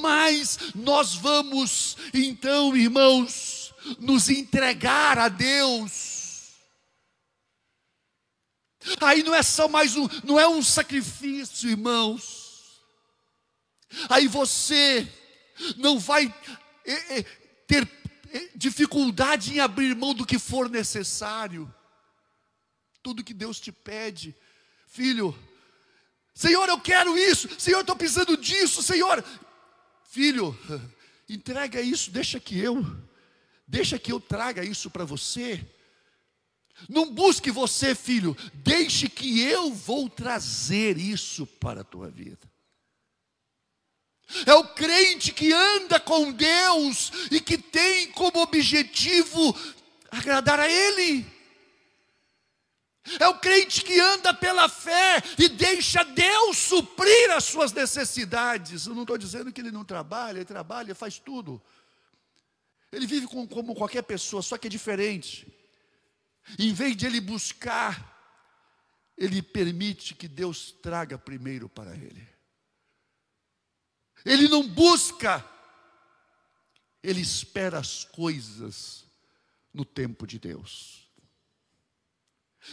mais 0.00 0.58
nós 0.74 1.14
vamos, 1.14 1.96
então, 2.12 2.76
irmãos, 2.76 3.72
nos 3.98 4.28
entregar 4.28 5.18
a 5.18 5.28
Deus. 5.28 6.09
Aí 9.00 9.22
não 9.22 9.34
é 9.34 9.42
só 9.42 9.68
mais 9.68 9.96
um, 9.96 10.08
não 10.24 10.40
é 10.40 10.48
um 10.48 10.62
sacrifício, 10.62 11.68
irmãos. 11.68 12.80
Aí 14.08 14.26
você 14.26 15.06
não 15.76 15.98
vai 15.98 16.32
é, 16.84 17.18
é, 17.18 17.22
ter 17.66 17.88
é, 18.32 18.48
dificuldade 18.54 19.54
em 19.54 19.60
abrir 19.60 19.94
mão 19.94 20.14
do 20.14 20.24
que 20.24 20.38
for 20.38 20.70
necessário. 20.70 21.72
Tudo 23.02 23.24
que 23.24 23.34
Deus 23.34 23.60
te 23.60 23.72
pede, 23.72 24.34
filho. 24.86 25.36
Senhor, 26.34 26.68
eu 26.68 26.80
quero 26.80 27.18
isso. 27.18 27.48
Senhor, 27.58 27.80
estou 27.80 27.96
precisando 27.96 28.36
disso. 28.36 28.82
Senhor, 28.82 29.22
filho, 30.10 30.58
entrega 31.28 31.80
isso. 31.80 32.10
Deixa 32.10 32.40
que 32.40 32.58
eu, 32.58 32.84
deixa 33.66 33.98
que 33.98 34.12
eu 34.12 34.20
traga 34.20 34.64
isso 34.64 34.88
para 34.90 35.04
você. 35.04 35.66
Não 36.88 37.12
busque 37.12 37.50
você, 37.50 37.94
filho, 37.94 38.36
deixe 38.54 39.08
que 39.08 39.40
eu 39.40 39.72
vou 39.72 40.08
trazer 40.08 40.96
isso 40.96 41.46
para 41.46 41.82
a 41.82 41.84
tua 41.84 42.08
vida. 42.08 42.50
É 44.46 44.54
o 44.54 44.68
crente 44.68 45.32
que 45.32 45.52
anda 45.52 45.98
com 45.98 46.30
Deus 46.32 47.10
e 47.30 47.40
que 47.40 47.58
tem 47.58 48.12
como 48.12 48.40
objetivo 48.40 49.56
agradar 50.10 50.60
a 50.60 50.68
Ele. 50.68 51.26
É 53.18 53.26
o 53.26 53.38
crente 53.38 53.82
que 53.82 53.98
anda 53.98 54.32
pela 54.32 54.68
fé 54.68 55.22
e 55.38 55.48
deixa 55.48 56.04
Deus 56.04 56.58
suprir 56.58 57.30
as 57.32 57.44
suas 57.44 57.72
necessidades. 57.72 58.86
Eu 58.86 58.94
não 58.94 59.02
estou 59.02 59.18
dizendo 59.18 59.52
que 59.52 59.60
ele 59.60 59.72
não 59.72 59.84
trabalha, 59.84 60.38
ele 60.38 60.44
trabalha, 60.44 60.94
faz 60.94 61.18
tudo. 61.18 61.60
Ele 62.92 63.06
vive 63.06 63.26
como 63.26 63.74
qualquer 63.74 64.02
pessoa, 64.02 64.42
só 64.42 64.56
que 64.56 64.66
é 64.66 64.70
diferente. 64.70 65.46
Em 66.58 66.72
vez 66.72 66.96
de 66.96 67.06
ele 67.06 67.20
buscar, 67.20 68.10
ele 69.16 69.42
permite 69.42 70.14
que 70.14 70.26
Deus 70.26 70.72
traga 70.82 71.18
primeiro 71.18 71.68
para 71.68 71.94
ele. 71.94 72.28
Ele 74.24 74.48
não 74.48 74.66
busca, 74.66 75.44
ele 77.02 77.20
espera 77.20 77.78
as 77.78 78.04
coisas 78.04 79.04
no 79.72 79.84
tempo 79.84 80.26
de 80.26 80.38
Deus. 80.38 81.08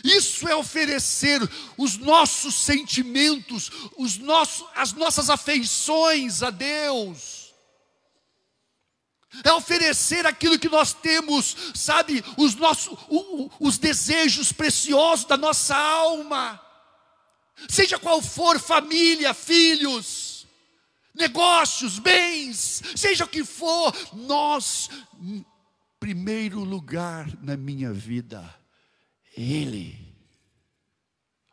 Isso 0.03 0.47
é 0.47 0.55
oferecer 0.55 1.39
os 1.77 1.97
nossos 1.97 2.55
sentimentos, 2.55 3.71
os 3.97 4.17
nossos, 4.17 4.67
as 4.75 4.91
nossas 4.91 5.29
afeições 5.29 6.43
a 6.43 6.49
Deus 6.49 7.36
é 9.43 9.51
oferecer 9.53 10.25
aquilo 10.25 10.57
que 10.57 10.69
nós 10.69 10.93
temos, 10.93 11.55
sabe, 11.75 12.23
os 12.37 12.55
nossos, 12.55 12.97
os 13.59 13.77
desejos 13.77 14.51
preciosos 14.51 15.25
da 15.25 15.37
nossa 15.37 15.75
alma, 15.75 16.61
seja 17.69 17.99
qual 17.99 18.21
for 18.21 18.59
família, 18.59 19.33
filhos, 19.33 20.47
negócios, 21.13 21.99
bens, 21.99 22.81
seja 22.95 23.25
o 23.25 23.27
que 23.27 23.43
for, 23.43 23.93
nós, 24.13 24.89
primeiro 25.99 26.59
lugar 26.63 27.27
na 27.41 27.57
minha 27.57 27.91
vida, 27.91 28.43
Ele. 29.35 30.07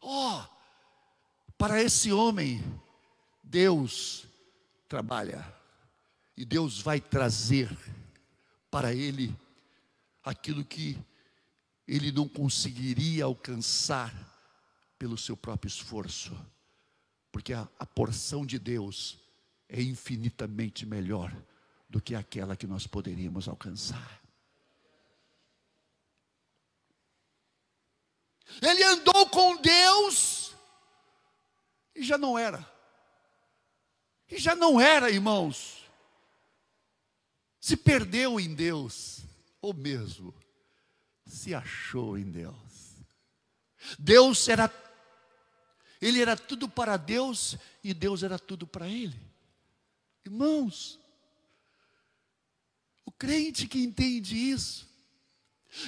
Ó, 0.00 0.38
oh, 0.38 0.54
para 1.56 1.82
esse 1.82 2.12
homem, 2.12 2.62
Deus 3.42 4.26
trabalha. 4.88 5.53
E 6.36 6.44
Deus 6.44 6.80
vai 6.80 7.00
trazer 7.00 7.70
para 8.70 8.92
ele 8.92 9.34
aquilo 10.22 10.64
que 10.64 10.98
ele 11.86 12.10
não 12.10 12.26
conseguiria 12.26 13.24
alcançar 13.24 14.12
pelo 14.98 15.18
seu 15.18 15.36
próprio 15.36 15.68
esforço, 15.68 16.34
porque 17.30 17.52
a, 17.52 17.68
a 17.78 17.86
porção 17.86 18.44
de 18.44 18.58
Deus 18.58 19.18
é 19.68 19.82
infinitamente 19.82 20.86
melhor 20.86 21.34
do 21.88 22.00
que 22.00 22.14
aquela 22.14 22.56
que 22.56 22.66
nós 22.66 22.86
poderíamos 22.86 23.46
alcançar. 23.46 24.20
Ele 28.62 28.82
andou 28.82 29.28
com 29.28 29.56
Deus 29.56 30.54
e 31.94 32.02
já 32.02 32.18
não 32.18 32.38
era. 32.38 32.68
E 34.28 34.38
já 34.38 34.54
não 34.54 34.80
era, 34.80 35.10
irmãos. 35.10 35.83
Se 37.64 37.78
perdeu 37.78 38.38
em 38.38 38.54
Deus, 38.54 39.22
ou 39.62 39.72
mesmo 39.72 40.34
se 41.24 41.54
achou 41.54 42.18
em 42.18 42.30
Deus. 42.30 42.54
Deus 43.98 44.46
era 44.50 44.70
ele 45.98 46.20
era 46.20 46.36
tudo 46.36 46.68
para 46.68 46.98
Deus 46.98 47.56
e 47.82 47.94
Deus 47.94 48.22
era 48.22 48.38
tudo 48.38 48.66
para 48.66 48.86
ele. 48.86 49.18
Irmãos, 50.26 51.00
o 53.02 53.10
crente 53.10 53.66
que 53.66 53.82
entende 53.82 54.36
isso, 54.36 54.86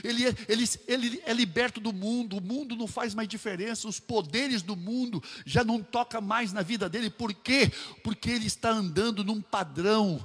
ele 0.02 0.26
é, 0.26 0.34
ele, 0.48 0.64
ele 0.88 1.22
é 1.26 1.32
liberto 1.34 1.78
do 1.78 1.92
mundo, 1.92 2.38
o 2.38 2.42
mundo 2.42 2.74
não 2.74 2.86
faz 2.86 3.14
mais 3.14 3.28
diferença, 3.28 3.86
os 3.86 4.00
poderes 4.00 4.62
do 4.62 4.74
mundo 4.74 5.22
já 5.44 5.62
não 5.62 5.82
toca 5.82 6.22
mais 6.22 6.54
na 6.54 6.62
vida 6.62 6.88
dele, 6.88 7.10
por 7.10 7.34
quê? 7.34 7.70
Porque 8.02 8.30
ele 8.30 8.46
está 8.46 8.70
andando 8.70 9.22
num 9.22 9.42
padrão 9.42 10.24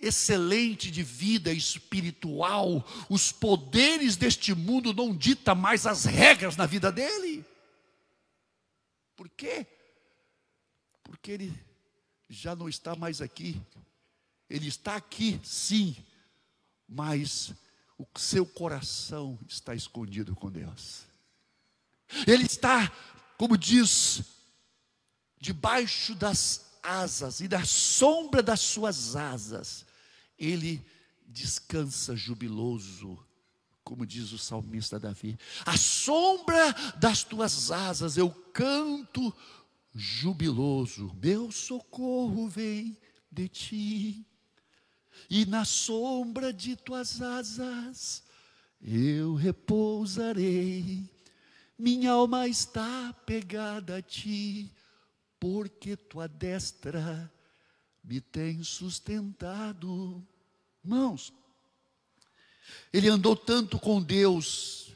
excelente 0.00 0.90
de 0.90 1.02
vida 1.02 1.52
espiritual, 1.52 2.84
os 3.08 3.30
poderes 3.30 4.16
deste 4.16 4.54
mundo 4.54 4.94
não 4.94 5.14
ditam 5.14 5.54
mais 5.54 5.86
as 5.86 6.04
regras 6.04 6.56
na 6.56 6.66
vida 6.66 6.90
dele. 6.90 7.44
Por 9.14 9.28
quê? 9.28 9.66
Porque 11.02 11.32
ele 11.32 11.70
já 12.28 12.56
não 12.56 12.68
está 12.68 12.94
mais 12.96 13.20
aqui. 13.20 13.60
Ele 14.48 14.66
está 14.66 14.96
aqui, 14.96 15.40
sim, 15.44 15.96
mas 16.88 17.52
o 17.98 18.06
seu 18.18 18.46
coração 18.46 19.38
está 19.46 19.74
escondido 19.74 20.34
com 20.34 20.50
Deus. 20.50 21.02
Ele 22.26 22.44
está, 22.44 22.90
como 23.36 23.56
diz, 23.56 24.22
debaixo 25.38 26.14
das 26.14 26.78
asas 26.82 27.40
e 27.40 27.46
da 27.46 27.64
sombra 27.64 28.42
das 28.42 28.60
suas 28.60 29.14
asas, 29.14 29.84
ele 30.40 30.84
descansa 31.26 32.16
jubiloso, 32.16 33.18
como 33.84 34.06
diz 34.06 34.32
o 34.32 34.38
salmista 34.38 34.98
Davi. 34.98 35.38
A 35.66 35.76
sombra 35.76 36.72
das 36.98 37.22
tuas 37.22 37.70
asas 37.70 38.16
eu 38.16 38.30
canto 38.52 39.32
jubiloso. 39.94 41.14
Meu 41.22 41.52
socorro 41.52 42.48
vem 42.48 42.96
de 43.30 43.48
ti 43.48 44.26
e 45.28 45.44
na 45.44 45.64
sombra 45.64 46.52
de 46.52 46.76
tuas 46.76 47.20
asas 47.20 48.22
eu 48.80 49.34
repousarei. 49.34 51.08
Minha 51.78 52.12
alma 52.12 52.46
está 52.46 53.12
pegada 53.24 53.98
a 53.98 54.02
ti, 54.02 54.70
porque 55.38 55.96
tua 55.96 56.28
destra 56.28 57.32
me 58.02 58.20
tem 58.20 58.62
sustentado. 58.62 60.26
Mãos, 60.82 61.32
ele 62.92 63.08
andou 63.08 63.36
tanto 63.36 63.78
com 63.78 64.02
Deus 64.02 64.94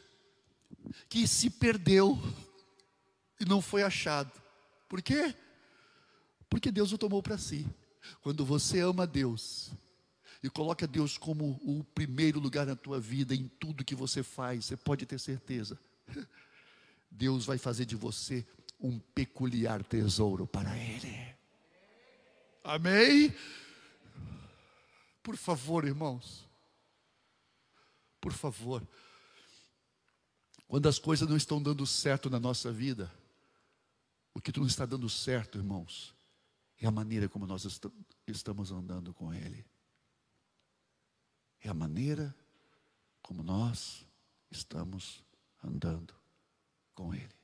que 1.09 1.27
se 1.27 1.51
perdeu 1.51 2.19
e 3.41 3.45
não 3.45 3.61
foi 3.61 3.83
achado. 3.83 4.33
Por 4.89 5.03
quê? 5.03 5.35
Porque 6.49 6.71
Deus 6.71 6.93
o 6.93 6.99
tomou 6.99 7.23
para 7.23 7.39
si. 7.39 7.67
Quando 8.21 8.45
você 8.45 8.81
ama 8.81 9.07
Deus, 9.07 9.73
e 10.45 10.51
coloca 10.51 10.87
Deus 10.87 11.17
como 11.17 11.59
o 11.63 11.83
primeiro 11.95 12.39
lugar 12.39 12.67
na 12.67 12.77
tua 12.77 13.01
vida, 13.01 13.35
em 13.35 13.49
tudo 13.49 13.83
que 13.83 13.95
você 13.95 14.23
faz, 14.23 14.67
você 14.67 14.77
pode 14.77 15.07
ter 15.07 15.19
certeza. 15.19 15.79
Deus 17.11 17.47
vai 17.47 17.57
fazer 17.57 17.87
de 17.87 17.97
você 17.97 18.47
um 18.79 18.99
peculiar 18.99 19.83
tesouro 19.83 20.47
para 20.47 20.77
Ele. 20.77 21.35
Amém? 22.63 23.35
Por 25.25 25.37
favor, 25.37 25.85
irmãos. 25.85 26.49
Por 28.21 28.33
favor. 28.33 28.87
Quando 30.69 30.89
as 30.89 31.01
coisas 31.01 31.29
não 31.29 31.37
estão 31.37 31.61
dando 31.61 31.85
certo 31.85 32.31
na 32.31 32.39
nossa 32.39 32.71
vida, 32.71 33.13
o 34.33 34.41
que 34.41 34.57
não 34.57 34.69
está 34.69 34.87
dando 34.87 35.11
certo, 35.11 35.59
irmãos, 35.59 36.15
é 36.81 36.87
a 36.87 36.93
maneira 36.93 37.29
como 37.29 37.45
nós 37.45 37.67
estamos 38.29 38.71
andando 38.71 39.13
com 39.13 39.35
Ele 39.35 39.67
é 41.65 41.71
a 41.71 41.75
maneira 41.75 42.35
como 43.23 43.43
nós 43.43 44.07
estamos 44.51 45.25
andando 45.63 46.15
com 46.95 47.15
Ele. 47.15 47.35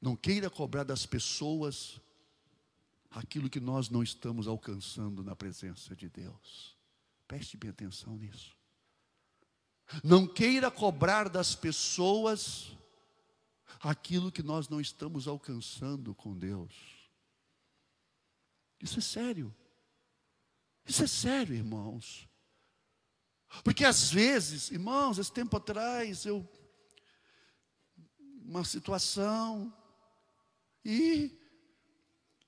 Não 0.00 0.14
queira 0.14 0.50
cobrar 0.50 0.84
das 0.84 1.06
pessoas 1.06 1.98
aquilo 3.10 3.50
que 3.50 3.60
nós 3.60 3.90
não 3.90 4.02
estamos 4.02 4.46
alcançando 4.46 5.24
na 5.24 5.34
presença 5.34 5.96
de 5.96 6.08
Deus. 6.08 6.76
Preste 7.26 7.56
bem 7.56 7.70
atenção 7.70 8.16
nisso. 8.16 8.56
Não 10.04 10.26
queira 10.26 10.70
cobrar 10.70 11.28
das 11.28 11.54
pessoas 11.54 12.72
aquilo 13.80 14.30
que 14.30 14.42
nós 14.42 14.68
não 14.68 14.80
estamos 14.80 15.26
alcançando 15.26 16.14
com 16.14 16.36
Deus. 16.36 16.72
Isso 18.80 18.98
é 18.98 19.02
sério. 19.02 19.54
Isso 20.86 21.02
é 21.02 21.06
sério, 21.06 21.54
irmãos. 21.54 22.28
Porque 23.64 23.84
às 23.84 24.10
vezes, 24.10 24.70
irmãos, 24.70 25.18
esse 25.18 25.32
tempo 25.32 25.56
atrás, 25.56 26.24
eu. 26.24 26.48
Uma 28.42 28.64
situação, 28.64 29.72
e 30.84 31.39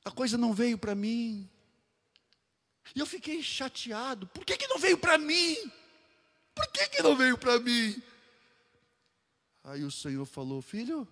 a 0.04 0.10
coisa 0.10 0.36
não 0.36 0.52
veio 0.52 0.78
para 0.78 0.94
mim. 0.94 1.48
E 2.94 3.00
eu 3.00 3.06
fiquei 3.06 3.42
chateado. 3.42 4.26
Por 4.28 4.44
que, 4.44 4.56
que 4.56 4.66
não 4.66 4.78
veio 4.78 4.98
para 4.98 5.16
mim? 5.16 5.56
Por 6.54 6.66
que, 6.68 6.88
que 6.88 7.02
não 7.02 7.16
veio 7.16 7.38
para 7.38 7.58
mim? 7.58 8.02
Aí 9.64 9.84
o 9.84 9.90
Senhor 9.90 10.26
falou: 10.26 10.60
Filho, 10.60 11.06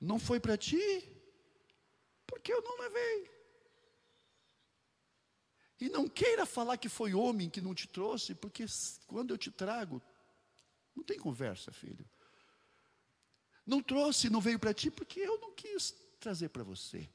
não 0.00 0.18
foi 0.18 0.40
para 0.40 0.56
ti, 0.56 1.08
porque 2.26 2.52
eu 2.52 2.62
não 2.62 2.78
levei. 2.80 3.30
E 5.80 5.88
não 5.88 6.08
queira 6.08 6.46
falar 6.46 6.76
que 6.76 6.88
foi 6.88 7.14
homem 7.14 7.50
que 7.50 7.60
não 7.60 7.74
te 7.74 7.86
trouxe, 7.86 8.34
porque 8.34 8.64
quando 9.06 9.32
eu 9.32 9.38
te 9.38 9.50
trago, 9.50 10.00
não 10.94 11.04
tem 11.04 11.18
conversa, 11.18 11.72
filho. 11.72 12.08
Não 13.66 13.82
trouxe, 13.82 14.30
não 14.30 14.40
veio 14.40 14.58
para 14.58 14.74
ti, 14.74 14.90
porque 14.90 15.20
eu 15.20 15.38
não 15.38 15.52
quis 15.52 15.94
trazer 16.20 16.50
para 16.50 16.62
você. 16.62 17.08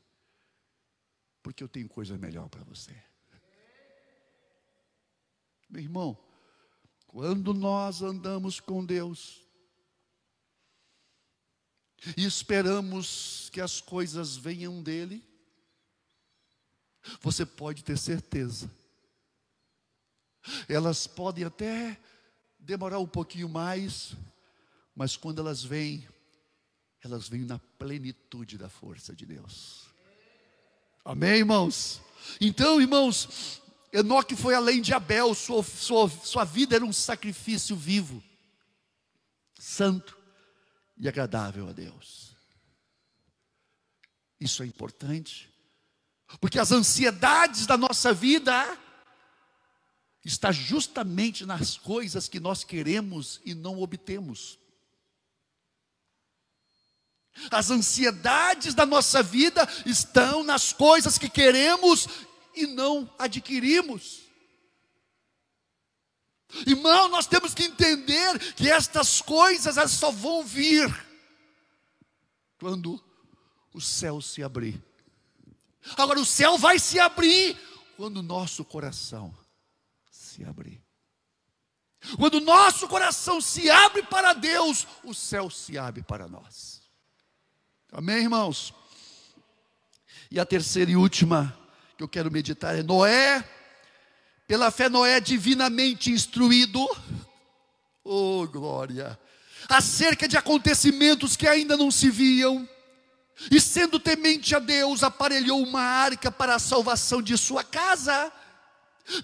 Porque 1.41 1.63
eu 1.63 1.67
tenho 1.67 1.87
coisa 1.87 2.17
melhor 2.17 2.49
para 2.49 2.63
você. 2.63 2.95
Meu 5.69 5.81
irmão, 5.81 6.17
quando 7.07 7.53
nós 7.53 8.01
andamos 8.01 8.59
com 8.59 8.85
Deus, 8.85 9.41
e 12.15 12.25
esperamos 12.25 13.49
que 13.51 13.59
as 13.59 13.81
coisas 13.81 14.37
venham 14.37 14.81
dele, 14.81 15.23
você 17.21 17.45
pode 17.45 17.83
ter 17.83 17.97
certeza. 17.97 18.71
Elas 20.67 21.07
podem 21.07 21.43
até 21.43 21.99
demorar 22.57 22.99
um 22.99 23.07
pouquinho 23.07 23.49
mais, 23.49 24.15
mas 24.95 25.17
quando 25.17 25.39
elas 25.39 25.63
vêm, 25.63 26.07
elas 27.03 27.27
vêm 27.27 27.41
na 27.41 27.59
plenitude 27.59 28.57
da 28.57 28.69
força 28.69 29.15
de 29.15 29.25
Deus. 29.25 29.88
Amém, 31.03 31.37
irmãos? 31.37 32.01
Então, 32.39 32.79
irmãos, 32.79 33.61
Enoque 33.91 34.35
foi 34.35 34.53
além 34.53 34.81
de 34.81 34.93
Abel, 34.93 35.33
sua, 35.33 35.63
sua, 35.63 36.09
sua 36.09 36.43
vida 36.43 36.75
era 36.75 36.85
um 36.85 36.93
sacrifício 36.93 37.75
vivo, 37.75 38.23
santo 39.57 40.17
e 40.97 41.07
agradável 41.07 41.67
a 41.67 41.71
Deus. 41.71 42.35
Isso 44.39 44.61
é 44.61 44.65
importante, 44.65 45.49
porque 46.39 46.59
as 46.59 46.71
ansiedades 46.71 47.65
da 47.65 47.75
nossa 47.75 48.13
vida 48.13 48.77
está 50.23 50.51
justamente 50.51 51.45
nas 51.45 51.77
coisas 51.77 52.27
que 52.27 52.39
nós 52.39 52.63
queremos 52.63 53.41
e 53.43 53.55
não 53.55 53.81
obtemos. 53.81 54.58
As 57.51 57.69
ansiedades 57.69 58.73
da 58.73 58.85
nossa 58.85 59.23
vida 59.23 59.67
estão 59.85 60.43
nas 60.43 60.73
coisas 60.73 61.17
que 61.17 61.29
queremos 61.29 62.07
e 62.53 62.67
não 62.67 63.09
adquirimos. 63.17 64.21
Irmão, 66.65 67.07
nós 67.09 67.27
temos 67.27 67.53
que 67.53 67.63
entender 67.63 68.53
que 68.55 68.69
estas 68.69 69.21
coisas 69.21 69.77
elas 69.77 69.91
só 69.91 70.11
vão 70.11 70.43
vir 70.43 70.89
quando 72.59 73.01
o 73.73 73.79
céu 73.79 74.19
se 74.19 74.43
abrir. 74.43 74.83
Agora, 75.97 76.19
o 76.19 76.25
céu 76.25 76.57
vai 76.57 76.79
se 76.79 76.99
abrir 76.99 77.57
quando 77.95 78.17
o 78.17 78.23
nosso 78.23 78.65
coração 78.65 79.35
se 80.09 80.43
abrir. 80.43 80.83
Quando 82.17 82.35
o 82.35 82.41
nosso 82.41 82.87
coração 82.87 83.41
se 83.41 83.69
abre 83.69 84.03
para 84.03 84.33
Deus, 84.33 84.87
o 85.03 85.13
céu 85.13 85.49
se 85.49 85.77
abre 85.77 86.01
para 86.01 86.27
nós. 86.27 86.78
Amém, 87.91 88.17
irmãos? 88.17 88.71
E 90.29 90.39
a 90.39 90.45
terceira 90.45 90.91
e 90.91 90.95
última 90.95 91.57
que 91.97 92.03
eu 92.03 92.07
quero 92.07 92.29
meditar 92.29 92.77
é 92.77 92.83
Noé. 92.83 93.43
Pela 94.47 94.69
fé, 94.69 94.87
Noé 94.87 95.17
é 95.17 95.19
divinamente 95.19 96.11
instruído. 96.11 96.79
Oh, 98.11 98.47
glória! 98.47 99.19
Acerca 99.67 100.27
de 100.27 100.35
acontecimentos 100.35 101.35
que 101.35 101.47
ainda 101.47 101.77
não 101.77 101.91
se 101.91 102.09
viam. 102.09 102.67
E 103.51 103.61
sendo 103.61 103.99
temente 103.99 104.55
a 104.55 104.59
Deus, 104.59 105.03
aparelhou 105.03 105.61
uma 105.61 105.81
arca 105.81 106.31
para 106.31 106.55
a 106.55 106.59
salvação 106.59 107.21
de 107.21 107.37
sua 107.37 107.63
casa 107.63 108.31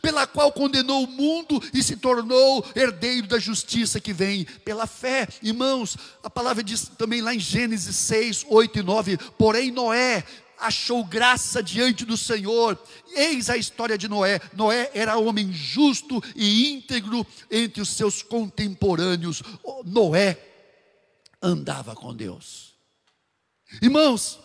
pela 0.02 0.26
qual 0.26 0.52
condenou 0.52 1.04
o 1.04 1.08
mundo 1.08 1.62
e 1.74 1.82
se 1.82 1.96
tornou 1.96 2.66
herdeiro 2.76 3.28
da 3.28 3.40
justiça 3.40 4.00
que 4.00 4.14
vem 4.14 4.46
pela 4.64 4.88
fé. 4.88 5.28
Irmãos, 5.42 5.98
a 6.24 6.30
palavra 6.30 6.64
diz 6.64 6.90
também 6.98 7.22
lá 7.22 7.34
em 7.34 7.40
Gênesis 7.40 7.96
6, 7.96 8.46
8 8.50 8.80
e 8.80 8.84
9: 8.84 9.18
Porém, 9.38 9.72
Noé 9.72 10.24
achou 10.58 11.04
graça 11.04 11.62
diante 11.62 12.06
do 12.06 12.18
Senhor. 12.18 12.78
Eis 13.16 13.50
a 13.50 13.58
história 13.58 13.98
de 13.98 14.08
Noé. 14.08 14.40
Noé 14.54 14.90
era 14.94 15.18
homem 15.18 15.52
justo 15.52 16.22
e 16.36 16.72
íntegro 16.72 17.26
entre 17.52 17.82
os 17.82 17.90
seus 17.90 18.22
contemporâneos. 18.22 19.42
Noé 19.86 20.38
andava 21.42 21.96
com 21.96 22.14
Deus. 22.14 22.74
Irmãos, 23.82 24.40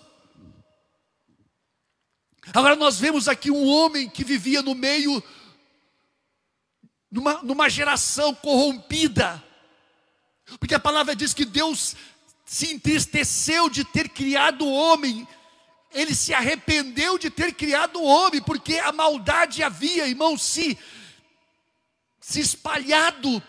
Agora 2.53 2.75
nós 2.75 2.99
vemos 2.99 3.29
aqui 3.29 3.51
um 3.51 3.67
homem 3.67 4.09
que 4.09 4.25
vivia 4.25 4.61
no 4.63 4.75
meio, 4.75 5.23
numa, 7.11 7.43
numa 7.43 7.69
geração 7.69 8.35
corrompida, 8.35 9.43
porque 10.59 10.75
a 10.75 10.81
palavra 10.81 11.15
diz 11.15 11.33
que 11.33 11.45
Deus 11.45 11.95
se 12.45 12.73
entristeceu 12.73 13.71
de 13.71 13.85
ter 13.85 14.09
criado 14.09 14.67
o 14.67 14.73
homem, 14.73 15.27
ele 15.93 16.15
se 16.15 16.35
arrependeu 16.35 17.19
de 17.19 17.31
ter 17.31 17.55
criado 17.55 18.01
o 18.01 18.05
homem, 18.05 18.43
porque 18.43 18.79
a 18.79 18.91
maldade 18.91 19.63
havia, 19.63 20.09
irmão, 20.09 20.37
se, 20.37 20.77
se 22.21 22.41
espalhado, 22.41 23.41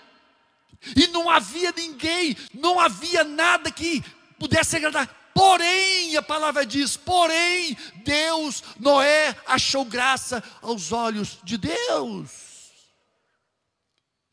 e 0.95 1.07
não 1.07 1.29
havia 1.29 1.71
ninguém, 1.71 2.35
não 2.53 2.79
havia 2.79 3.23
nada 3.23 3.71
que 3.71 4.03
pudesse 4.37 4.75
agradar. 4.75 5.20
Porém, 5.33 6.15
a 6.15 6.21
palavra 6.21 6.65
diz: 6.65 6.97
porém, 6.97 7.77
Deus, 8.03 8.63
Noé 8.79 9.35
achou 9.45 9.85
graça 9.85 10.43
aos 10.61 10.91
olhos 10.91 11.39
de 11.43 11.57
Deus. 11.57 12.71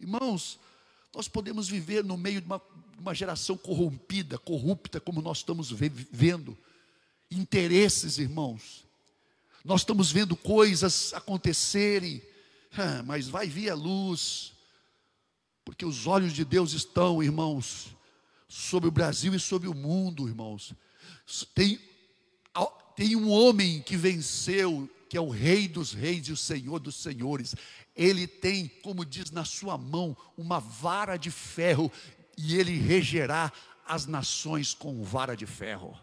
Irmãos, 0.01 0.59
nós 1.15 1.29
podemos 1.29 1.69
viver 1.69 2.05
no 2.05 2.17
meio 2.17 2.41
de 2.41 2.47
uma, 2.47 2.63
uma 2.99 3.15
geração 3.15 3.57
corrompida, 3.57 4.39
corrupta, 4.39 5.01
como 5.01 5.21
nós 5.21 5.39
estamos 5.39 5.71
vivendo, 5.71 6.57
interesses, 7.31 8.19
irmãos. 8.19 8.85
Nós 9.65 9.81
estamos 9.81 10.13
vendo 10.13 10.37
coisas 10.37 11.13
acontecerem, 11.13 12.23
mas 13.05 13.29
vai 13.29 13.49
vir 13.49 13.71
a 13.71 13.75
luz, 13.75 14.53
porque 15.65 15.85
os 15.85 16.07
olhos 16.07 16.33
de 16.33 16.45
Deus 16.45 16.73
estão, 16.73 17.23
irmãos, 17.23 17.89
sobre 18.49 18.89
o 18.89 18.93
Brasil 18.93 19.35
e 19.35 19.41
sobre 19.41 19.69
o 19.69 19.75
mundo, 19.75 20.29
irmãos. 20.29 20.73
Tem, 21.55 21.79
tem 22.97 23.15
um 23.15 23.31
homem 23.31 23.83
que 23.83 23.97
venceu, 23.97 24.89
que 25.09 25.17
é 25.17 25.21
o 25.21 25.29
Rei 25.29 25.69
dos 25.69 25.93
Reis 25.93 26.27
e 26.29 26.33
o 26.33 26.37
Senhor 26.37 26.79
dos 26.79 26.97
Senhores. 26.97 27.55
Ele 27.95 28.27
tem, 28.27 28.69
como 28.83 29.05
diz 29.05 29.31
na 29.31 29.45
sua 29.45 29.77
mão, 29.77 30.17
uma 30.37 30.59
vara 30.59 31.17
de 31.17 31.31
ferro, 31.31 31.93
e 32.37 32.57
ele 32.57 32.79
regerá 32.79 33.53
as 33.87 34.07
nações 34.07 34.73
com 34.73 35.03
vara 35.05 35.37
de 35.37 35.47
ferro. 35.47 35.99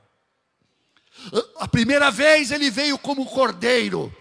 A 1.57 1.67
primeira 1.67 2.11
vez 2.11 2.51
ele 2.51 2.69
veio 2.69 2.97
como 2.97 3.25
cordeiro, 3.25 4.15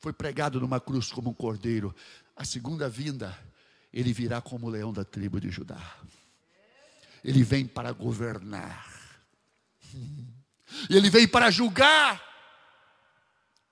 foi 0.00 0.12
pregado 0.12 0.60
numa 0.60 0.80
cruz 0.80 1.10
como 1.10 1.30
um 1.30 1.34
cordeiro. 1.34 1.94
A 2.36 2.44
segunda 2.44 2.88
vinda, 2.88 3.36
ele 3.92 4.12
virá 4.12 4.40
como 4.40 4.68
leão 4.68 4.92
da 4.92 5.04
tribo 5.04 5.40
de 5.40 5.50
Judá 5.50 5.96
ele 7.26 7.42
vem 7.42 7.66
para 7.66 7.90
governar. 7.90 8.86
E 10.88 10.96
ele 10.96 11.10
vem 11.10 11.26
para 11.26 11.50
julgar 11.50 12.22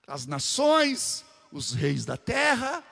as 0.05 0.25
nações, 0.25 1.23
os 1.53 1.71
reis 1.71 2.03
da 2.03 2.17
terra, 2.17 2.83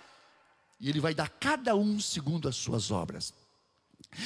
e 0.79 0.87
ele 0.87 1.01
vai 1.01 1.13
dar 1.13 1.27
cada 1.27 1.75
um 1.75 1.99
segundo 1.99 2.47
as 2.47 2.55
suas 2.55 2.91
obras. 2.91 3.33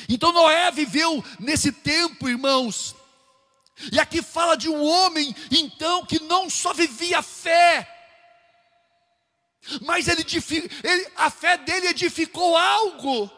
Então 0.07 0.31
Noé 0.31 0.69
viveu 0.69 1.25
nesse 1.39 1.71
tempo, 1.71 2.29
irmãos. 2.29 2.95
E 3.91 3.99
aqui 3.99 4.21
fala 4.21 4.55
de 4.55 4.69
um 4.69 4.83
homem, 4.83 5.35
então, 5.49 6.05
que 6.05 6.19
não 6.19 6.51
só 6.51 6.71
vivia 6.71 7.17
a 7.17 7.23
fé, 7.23 7.91
mas 9.81 10.07
ele, 10.07 10.23
ele, 10.83 11.11
a 11.15 11.31
fé 11.31 11.57
dele 11.57 11.87
edificou 11.87 12.55
algo 12.55 13.31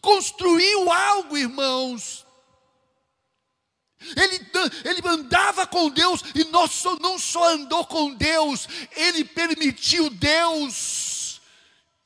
construiu 0.00 0.90
algo, 0.90 1.36
irmãos. 1.36 2.26
Ele, 4.14 4.46
ele 4.84 5.08
andava 5.08 5.66
com 5.66 5.88
Deus 5.88 6.22
e 6.34 6.44
não 6.44 6.68
não 7.00 7.18
só 7.18 7.48
andou 7.54 7.84
com 7.86 8.14
Deus, 8.14 8.68
ele 8.94 9.24
permitiu 9.24 10.10
Deus 10.10 11.40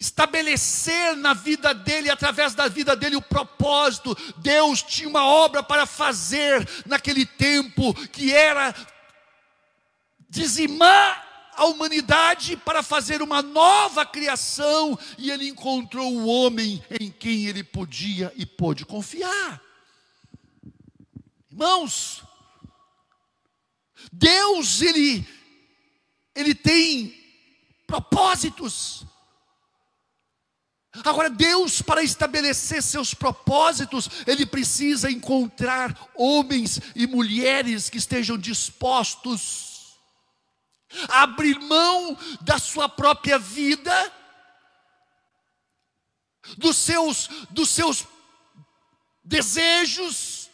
estabelecer 0.00 1.14
na 1.16 1.34
vida 1.34 1.74
dele, 1.74 2.10
através 2.10 2.54
da 2.54 2.68
vida 2.68 2.96
dele, 2.96 3.16
o 3.16 3.22
propósito. 3.22 4.16
Deus 4.38 4.82
tinha 4.82 5.08
uma 5.08 5.26
obra 5.26 5.62
para 5.62 5.84
fazer 5.84 6.66
naquele 6.86 7.26
tempo 7.26 7.92
que 8.08 8.32
era 8.32 8.74
dizimar 10.30 11.29
a 11.60 11.66
humanidade 11.66 12.56
para 12.56 12.82
fazer 12.82 13.20
uma 13.20 13.42
nova 13.42 14.06
criação, 14.06 14.98
e 15.18 15.30
ele 15.30 15.46
encontrou 15.46 16.10
o 16.10 16.26
homem 16.26 16.82
em 16.98 17.10
quem 17.10 17.44
ele 17.44 17.62
podia 17.62 18.32
e 18.34 18.46
pôde 18.46 18.86
confiar. 18.86 19.60
Irmãos, 21.52 22.22
Deus, 24.10 24.80
ele, 24.80 25.28
ele 26.34 26.54
tem 26.54 27.14
propósitos. 27.86 29.04
Agora, 31.04 31.28
Deus, 31.28 31.82
para 31.82 32.02
estabelecer 32.02 32.82
seus 32.82 33.12
propósitos, 33.14 34.08
Ele 34.26 34.44
precisa 34.44 35.08
encontrar 35.08 36.10
homens 36.16 36.80
e 36.96 37.06
mulheres 37.06 37.88
que 37.88 37.98
estejam 37.98 38.36
dispostos 38.36 39.69
abrir 41.08 41.58
mão 41.58 42.16
da 42.40 42.58
sua 42.58 42.88
própria 42.88 43.38
vida, 43.38 44.12
dos 46.56 46.76
seus, 46.76 47.28
dos 47.50 47.68
seus 47.70 48.06
desejos, 49.24 50.50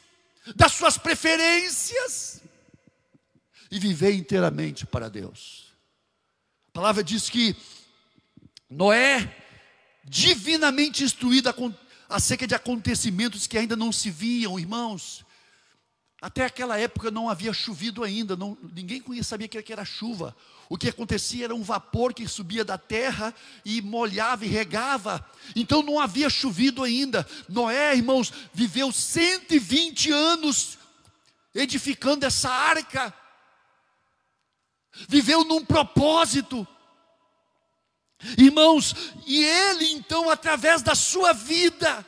das 0.55 0.73
suas 0.73 0.99
preferências 0.99 2.43
e 3.71 3.79
viver 3.79 4.13
inteiramente 4.13 4.87
para 4.87 5.09
Deus. 5.09 5.75
A 6.69 6.73
palavra 6.73 7.03
diz 7.03 7.29
que 7.29 7.57
Noé, 8.69 9.45
divinamente 10.05 11.03
instruído 11.03 11.53
acerca 12.09 12.47
de 12.47 12.55
acontecimentos 12.55 13.47
que 13.47 13.59
ainda 13.59 13.75
não 13.75 13.91
se 13.91 14.11
viam, 14.11 14.59
irmãos, 14.59 15.26
até 16.21 16.45
aquela 16.45 16.79
época 16.79 17.11
não 17.11 17.29
havia 17.29 17.53
chovido 17.53 18.03
ainda, 18.03 18.37
não, 18.37 18.57
ninguém 18.75 19.03
sabia 19.23 19.49
que 19.49 19.73
era 19.73 19.85
chuva. 19.85 20.35
O 20.69 20.77
que 20.77 20.89
acontecia 20.89 21.45
era 21.45 21.55
um 21.55 21.63
vapor 21.63 22.13
que 22.13 22.27
subia 22.27 22.65
da 22.65 22.77
terra 22.77 23.35
e 23.65 23.81
molhava 23.83 24.45
e 24.45 24.49
regava. 24.49 25.25
Então 25.55 25.83
não 25.83 26.01
havia 26.01 26.29
chovido 26.29 26.83
ainda. 26.83 27.27
Noé, 27.49 27.95
irmãos, 27.95 28.33
viveu 28.53 28.91
120 28.91 30.11
anos 30.11 30.79
edificando 31.55 32.27
essa 32.27 32.51
arca. 32.51 33.15
Viveu 35.09 35.45
num 35.45 35.65
propósito. 35.65 36.67
Irmãos, 38.39 38.95
e 39.27 39.45
ele 39.45 39.93
então, 39.93 40.31
através 40.31 40.83
da 40.83 40.95
sua 40.95 41.33
vida, 41.33 42.05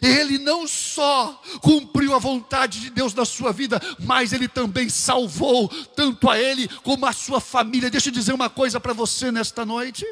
ele 0.00 0.38
não 0.38 0.66
só 0.66 1.40
cumpriu 1.60 2.14
a 2.14 2.18
vontade 2.18 2.80
de 2.80 2.90
Deus 2.90 3.12
na 3.14 3.24
sua 3.24 3.52
vida, 3.52 3.80
mas 3.98 4.32
ele 4.32 4.48
também 4.48 4.88
salvou 4.88 5.68
tanto 5.94 6.30
a 6.30 6.38
ele 6.38 6.68
como 6.82 7.06
a 7.06 7.12
sua 7.12 7.40
família. 7.40 7.90
Deixa 7.90 8.08
eu 8.08 8.12
dizer 8.12 8.32
uma 8.32 8.48
coisa 8.48 8.80
para 8.80 8.92
você 8.92 9.32
nesta 9.32 9.66
noite. 9.66 10.06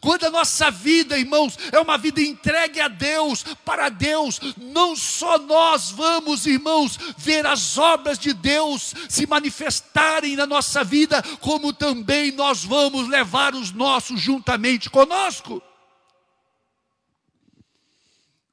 Quando 0.00 0.24
a 0.24 0.30
nossa 0.30 0.70
vida, 0.70 1.18
irmãos, 1.18 1.58
é 1.72 1.80
uma 1.80 1.98
vida 1.98 2.20
entregue 2.20 2.80
a 2.80 2.86
Deus, 2.86 3.44
para 3.64 3.88
Deus, 3.88 4.40
não 4.56 4.94
só 4.94 5.38
nós 5.38 5.90
vamos, 5.90 6.46
irmãos, 6.46 6.96
ver 7.16 7.44
as 7.46 7.76
obras 7.76 8.18
de 8.18 8.32
Deus 8.32 8.94
se 9.08 9.26
manifestarem 9.26 10.36
na 10.36 10.46
nossa 10.46 10.84
vida, 10.84 11.20
como 11.40 11.72
também 11.72 12.30
nós 12.30 12.64
vamos 12.64 13.08
levar 13.08 13.54
os 13.54 13.72
nossos 13.72 14.20
juntamente 14.20 14.88
conosco. 14.88 15.60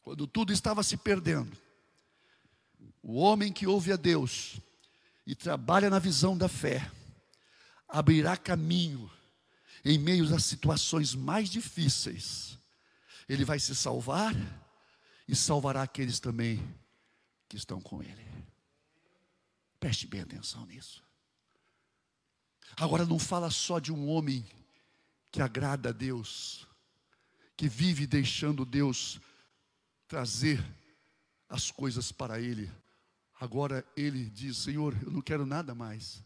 Quando 0.09 0.25
tudo 0.25 0.51
estava 0.51 0.81
se 0.81 0.97
perdendo, 0.97 1.55
o 3.03 3.19
homem 3.19 3.53
que 3.53 3.67
ouve 3.67 3.91
a 3.91 3.95
Deus 3.95 4.59
e 5.23 5.35
trabalha 5.35 5.87
na 5.87 5.99
visão 5.99 6.35
da 6.35 6.49
fé, 6.49 6.91
abrirá 7.87 8.35
caminho 8.35 9.07
em 9.85 9.99
meio 9.99 10.25
às 10.35 10.45
situações 10.45 11.13
mais 11.13 11.47
difíceis, 11.47 12.57
Ele 13.27 13.45
vai 13.45 13.59
se 13.59 13.75
salvar 13.75 14.33
e 15.27 15.35
salvará 15.35 15.83
aqueles 15.83 16.19
também 16.19 16.59
que 17.47 17.55
estão 17.55 17.79
com 17.79 18.01
Ele. 18.01 18.27
Preste 19.79 20.07
bem 20.07 20.21
atenção 20.21 20.65
nisso. 20.65 21.03
Agora 22.77 23.05
não 23.05 23.19
fala 23.19 23.51
só 23.51 23.77
de 23.77 23.93
um 23.93 24.09
homem 24.09 24.43
que 25.31 25.39
agrada 25.39 25.89
a 25.89 25.91
Deus, 25.91 26.67
que 27.55 27.69
vive 27.69 28.07
deixando 28.07 28.65
Deus 28.65 29.21
trazer 30.09 30.59
as 31.47 31.71
coisas 31.71 32.11
para 32.11 32.41
ele. 32.41 32.69
Agora 33.39 33.87
ele 33.95 34.29
diz: 34.29 34.57
Senhor, 34.57 34.93
eu 35.01 35.11
não 35.11 35.21
quero 35.21 35.45
nada 35.45 35.73
mais 35.73 36.21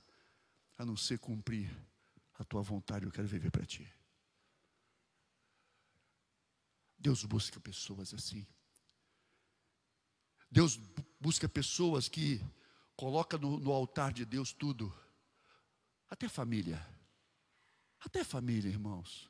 a 0.79 0.85
não 0.85 0.97
ser 0.97 1.19
cumprir 1.19 1.69
a 2.39 2.43
tua 2.43 2.63
vontade, 2.63 3.05
eu 3.05 3.11
quero 3.11 3.27
viver 3.27 3.51
para 3.51 3.65
ti. 3.65 3.87
Deus 6.97 7.23
busca 7.25 7.59
pessoas 7.59 8.13
assim. 8.13 8.47
Deus 10.49 10.77
busca 11.19 11.49
pessoas 11.49 12.07
que 12.07 12.41
coloca 12.95 13.37
no, 13.37 13.59
no, 13.59 13.71
altar 13.71 14.13
de 14.13 14.23
Deus 14.23 14.53
tudo, 14.53 14.93
até 16.09 16.29
família, 16.29 16.85
até 17.99 18.23
família, 18.23 18.69
irmãos. 18.69 19.29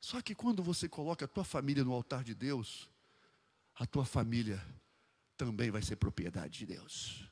Só 0.00 0.20
que 0.20 0.34
quando 0.34 0.62
você 0.62 0.88
coloca 0.88 1.26
a 1.26 1.28
tua 1.28 1.44
família 1.44 1.84
no 1.84 1.92
altar 1.92 2.24
de 2.24 2.34
Deus, 2.34 2.90
a 3.74 3.86
tua 3.86 4.04
família 4.04 4.64
também 5.36 5.70
vai 5.70 5.82
ser 5.82 5.96
propriedade 5.96 6.60
de 6.60 6.66
Deus. 6.66 7.24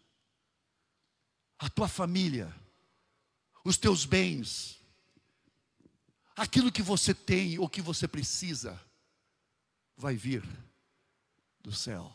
A 1.59 1.69
tua 1.69 1.89
família 1.89 2.53
os 3.65 3.77
teus 3.77 4.05
bens, 4.05 4.81
aquilo 6.35 6.73
que 6.73 6.83
você 6.83 7.13
tem 7.13 7.59
ou 7.59 7.69
que 7.69 7.83
você 7.83 8.09
precisa, 8.09 8.81
vai 9.97 10.17
vir 10.17 10.43
do 11.61 11.73
céu. 11.73 12.13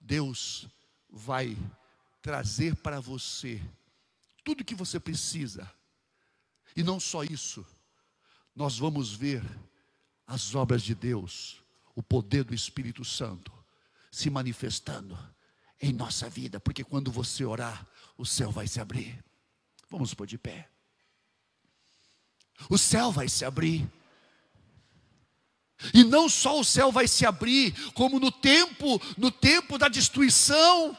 Deus 0.00 0.66
vai 1.08 1.56
trazer 2.20 2.74
para 2.76 3.00
você 3.00 3.62
tudo 4.42 4.64
que 4.64 4.74
você 4.74 4.98
precisa. 4.98 5.72
E 6.74 6.82
não 6.82 6.98
só 6.98 7.22
isso, 7.22 7.64
nós 8.54 8.78
vamos 8.78 9.12
ver 9.12 9.42
as 10.26 10.54
obras 10.54 10.82
de 10.82 10.94
Deus, 10.94 11.59
o 11.94 12.02
poder 12.02 12.44
do 12.44 12.54
Espírito 12.54 13.04
Santo 13.04 13.52
se 14.10 14.30
manifestando 14.30 15.18
em 15.80 15.92
nossa 15.92 16.28
vida, 16.28 16.60
porque 16.60 16.84
quando 16.84 17.10
você 17.10 17.44
orar, 17.44 17.86
o 18.16 18.26
céu 18.26 18.50
vai 18.50 18.66
se 18.66 18.80
abrir. 18.80 19.22
Vamos 19.88 20.12
pôr 20.12 20.26
de 20.26 20.36
pé. 20.36 20.68
O 22.68 22.76
céu 22.76 23.10
vai 23.10 23.28
se 23.28 23.44
abrir. 23.44 23.88
E 25.94 26.04
não 26.04 26.28
só 26.28 26.60
o 26.60 26.64
céu 26.64 26.92
vai 26.92 27.08
se 27.08 27.24
abrir, 27.24 27.72
como 27.92 28.20
no 28.20 28.30
tempo, 28.30 29.00
no 29.16 29.30
tempo 29.30 29.78
da 29.78 29.88
destruição. 29.88 30.96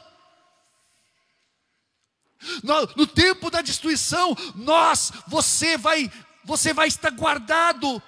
No, 2.64 2.86
no 2.96 3.06
tempo 3.06 3.48
da 3.50 3.62
destruição, 3.62 4.36
nós, 4.56 5.12
você 5.28 5.78
vai, 5.78 6.10
você 6.44 6.72
vai 6.72 6.88
estar 6.88 7.10
guardado. 7.10 8.02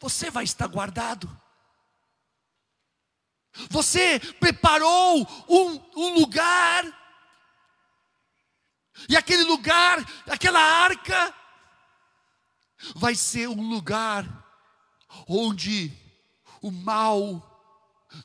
Você 0.00 0.30
vai 0.30 0.44
estar 0.44 0.66
guardado. 0.66 1.28
Você 3.70 4.20
preparou 4.38 5.26
um, 5.48 5.80
um 5.96 6.14
lugar 6.14 6.84
e 9.08 9.16
aquele 9.16 9.44
lugar, 9.44 9.98
aquela 10.26 10.60
arca, 10.60 11.34
vai 12.94 13.14
ser 13.14 13.48
um 13.48 13.68
lugar 13.68 14.26
onde 15.28 15.92
o 16.62 16.70
mal 16.70 17.42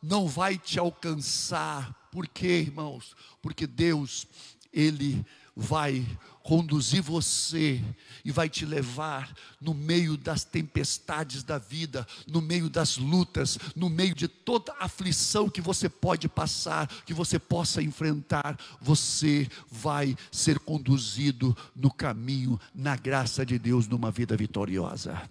não 0.02 0.28
vai 0.28 0.58
te 0.58 0.80
alcançar. 0.80 1.94
Por 2.12 2.28
quê, 2.28 2.62
irmãos? 2.62 3.16
Porque 3.42 3.68
Deus, 3.68 4.26
Ele 4.72 5.26
vai 5.56 6.06
conduzir 6.44 7.02
você 7.02 7.82
e 8.24 8.32
vai 8.32 8.50
te 8.50 8.66
levar 8.66 9.34
no 9.60 9.74
meio 9.74 10.18
das 10.18 10.44
tempestades 10.44 11.44
da 11.44 11.58
vida, 11.58 12.08
no 12.28 12.42
meio 12.42 12.70
das 12.70 12.98
lutas, 12.98 13.58
no 13.76 13.90
meio 13.90 14.14
de 14.16 14.28
toda 14.28 14.76
aflição 14.80 15.50
que 15.50 15.62
você 15.62 15.90
pode 15.90 16.28
passar, 16.28 16.88
que 17.06 17.14
você 17.14 17.40
possa 17.40 17.82
enfrentar, 17.82 18.60
você 18.80 19.48
vai 19.70 20.16
ser 20.32 20.60
conduzido 20.60 21.56
no 21.76 21.92
caminho, 21.92 22.60
na 22.74 22.96
graça 22.96 23.46
de 23.46 23.58
Deus, 23.58 23.88
numa 23.88 24.12
vida 24.12 24.36
vitoriosa. 24.36 25.22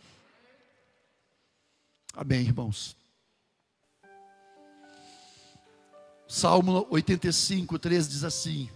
Amém, 2.14 2.40
irmãos. 2.40 2.96
Salmo 6.26 6.86
85, 6.90 7.78
13 7.78 8.08
diz 8.08 8.24
assim: 8.24 8.70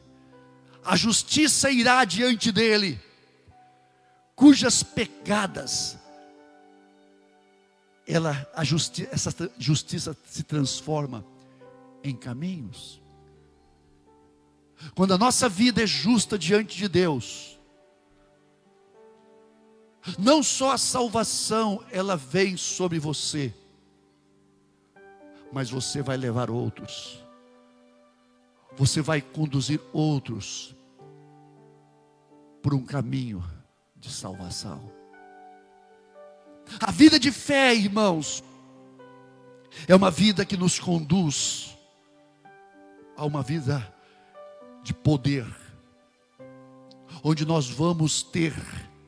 a 0.85 0.97
justiça 0.97 1.71
irá 1.71 2.05
diante 2.05 2.53
dele, 2.53 3.01
cujas 4.37 4.83
pegadas 4.83 5.99
ela, 8.07 8.47
a 8.55 8.63
justi 8.63 9.09
essa 9.11 9.33
justiça 9.59 10.17
se 10.27 10.43
transforma 10.43 11.25
em 12.03 12.15
caminhos. 12.15 13.01
Quando 14.95 15.15
a 15.15 15.19
nossa 15.19 15.49
vida 15.49 15.83
é 15.83 15.87
justa 15.87 16.39
diante 16.39 16.77
de 16.77 16.87
Deus, 16.87 17.59
não 20.19 20.43
só 20.43 20.73
a 20.73 20.79
salvação 20.79 21.83
ela 21.91 22.15
vem 22.15 22.59
sobre 22.59 22.99
você, 22.99 23.55
mas 25.51 25.71
você 25.71 26.03
vai 26.03 26.19
levar 26.19 26.51
outros 26.51 27.24
você 28.77 29.01
vai 29.01 29.21
conduzir 29.21 29.81
outros 29.93 30.75
por 32.63 32.75
um 32.75 32.85
caminho 32.85 33.45
de 33.97 34.11
salvação. 34.11 34.91
A 36.81 36.91
vida 36.91 37.19
de 37.19 37.31
fé, 37.31 37.75
irmãos, 37.75 38.43
é 39.87 39.95
uma 39.95 40.11
vida 40.11 40.45
que 40.45 40.57
nos 40.57 40.79
conduz 40.79 41.77
a 43.17 43.25
uma 43.25 43.43
vida 43.43 43.95
de 44.83 44.93
poder, 44.93 45.47
onde 47.23 47.45
nós 47.45 47.69
vamos 47.69 48.23
ter 48.23 48.55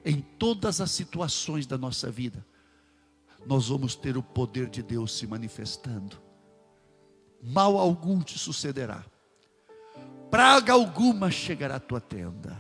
em 0.05 0.21
todas 0.21 0.81
as 0.81 0.91
situações 0.91 1.67
da 1.67 1.77
nossa 1.77 2.11
vida, 2.11 2.47
nós 3.45 3.69
vamos 3.69 3.95
ter 3.95 4.17
o 4.17 4.23
poder 4.23 4.69
de 4.69 4.83
Deus 4.83 5.17
se 5.17 5.27
manifestando. 5.27 6.17
Mal 7.43 7.77
algum 7.79 8.21
te 8.21 8.39
sucederá 8.39 9.05
praga 10.37 10.75
alguma 10.75 11.31
chegará 11.31 11.77
à 11.77 11.81
tua 11.81 11.99
tenda. 11.99 12.55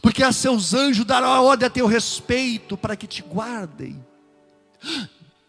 Porque 0.00 0.22
a 0.22 0.32
seus 0.32 0.72
anjos 0.72 1.04
dará 1.04 1.38
ordem 1.42 1.66
a 1.66 1.70
teu 1.70 1.86
respeito 1.86 2.78
para 2.78 2.96
que 2.96 3.06
te 3.06 3.20
guardem. 3.20 4.02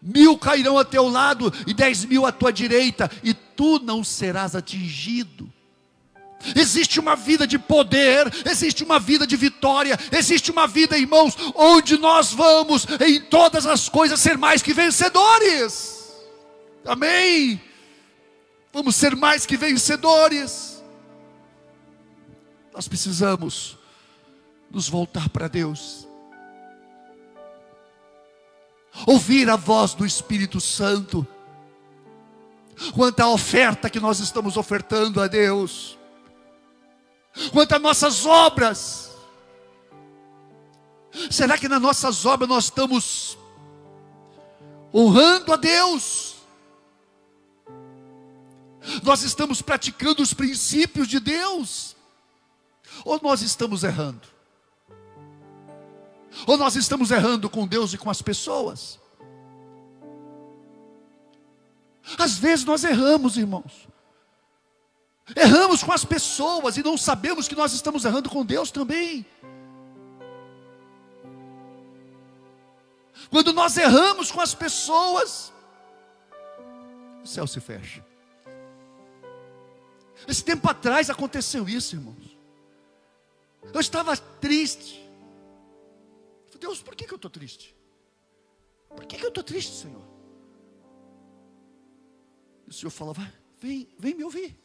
Mil 0.02 0.36
cairão 0.36 0.78
a 0.78 0.84
teu 0.84 1.08
lado 1.08 1.50
e 1.66 1.72
dez 1.72 2.04
mil 2.04 2.26
à 2.26 2.30
tua 2.30 2.52
direita, 2.52 3.10
e 3.24 3.32
tu 3.32 3.78
não 3.78 4.04
serás 4.04 4.54
atingido. 4.54 5.50
Existe 6.54 7.00
uma 7.00 7.16
vida 7.16 7.46
de 7.46 7.58
poder, 7.58 8.30
existe 8.44 8.84
uma 8.84 9.00
vida 9.00 9.26
de 9.26 9.34
vitória, 9.34 9.98
existe 10.12 10.50
uma 10.50 10.66
vida, 10.66 10.98
irmãos, 10.98 11.34
onde 11.54 11.96
nós 11.96 12.34
vamos 12.34 12.86
em 13.00 13.18
todas 13.18 13.64
as 13.64 13.88
coisas 13.88 14.20
ser 14.20 14.36
mais 14.36 14.60
que 14.60 14.74
vencedores. 14.74 16.14
Amém. 16.84 17.58
Vamos 18.76 18.94
ser 18.96 19.16
mais 19.16 19.46
que 19.46 19.56
vencedores. 19.56 20.84
Nós 22.74 22.86
precisamos 22.86 23.78
nos 24.70 24.86
voltar 24.86 25.30
para 25.30 25.48
Deus. 25.48 26.06
Ouvir 29.06 29.48
a 29.48 29.56
voz 29.56 29.94
do 29.94 30.04
Espírito 30.04 30.60
Santo. 30.60 31.26
Quanto 32.94 33.20
à 33.20 33.30
oferta 33.30 33.88
que 33.88 33.98
nós 33.98 34.20
estamos 34.20 34.58
ofertando 34.58 35.22
a 35.22 35.26
Deus. 35.26 35.98
Quanto 37.54 37.76
às 37.76 37.80
nossas 37.80 38.26
obras. 38.26 39.10
Será 41.30 41.56
que 41.56 41.66
nas 41.66 41.80
nossas 41.80 42.26
obras 42.26 42.46
nós 42.46 42.64
estamos 42.64 43.38
honrando 44.92 45.54
a 45.54 45.56
Deus? 45.56 46.35
Nós 49.02 49.22
estamos 49.22 49.60
praticando 49.60 50.22
os 50.22 50.32
princípios 50.32 51.08
de 51.08 51.18
Deus? 51.20 51.96
Ou 53.04 53.20
nós 53.22 53.42
estamos 53.42 53.84
errando? 53.84 54.28
Ou 56.46 56.56
nós 56.56 56.76
estamos 56.76 57.10
errando 57.10 57.48
com 57.48 57.66
Deus 57.66 57.92
e 57.92 57.98
com 57.98 58.10
as 58.10 58.22
pessoas? 58.22 59.00
Às 62.18 62.38
vezes 62.38 62.64
nós 62.64 62.84
erramos, 62.84 63.36
irmãos. 63.36 63.88
Erramos 65.34 65.82
com 65.82 65.92
as 65.92 66.04
pessoas 66.04 66.76
e 66.76 66.82
não 66.82 66.96
sabemos 66.96 67.48
que 67.48 67.56
nós 67.56 67.72
estamos 67.72 68.04
errando 68.04 68.30
com 68.30 68.44
Deus 68.44 68.70
também. 68.70 69.26
Quando 73.28 73.52
nós 73.52 73.76
erramos 73.76 74.30
com 74.30 74.40
as 74.40 74.54
pessoas, 74.54 75.52
o 77.24 77.26
céu 77.26 77.46
se 77.46 77.60
fecha. 77.60 78.05
Esse 80.26 80.44
tempo 80.44 80.68
atrás 80.68 81.08
aconteceu 81.08 81.68
isso, 81.68 81.96
irmãos. 81.96 82.36
Eu 83.72 83.80
estava 83.80 84.16
triste. 84.16 85.04
Deus, 86.58 86.82
por 86.82 86.96
que, 86.96 87.06
que 87.06 87.12
eu 87.12 87.16
estou 87.16 87.30
triste? 87.30 87.76
Por 88.88 89.04
que, 89.04 89.16
que 89.16 89.24
eu 89.24 89.28
estou 89.28 89.44
triste, 89.44 89.74
Senhor? 89.74 90.02
E 92.66 92.70
o 92.70 92.72
Senhor 92.72 92.90
falava, 92.90 93.30
vem, 93.60 93.88
vem 93.98 94.14
me 94.14 94.24
ouvir. 94.24 94.58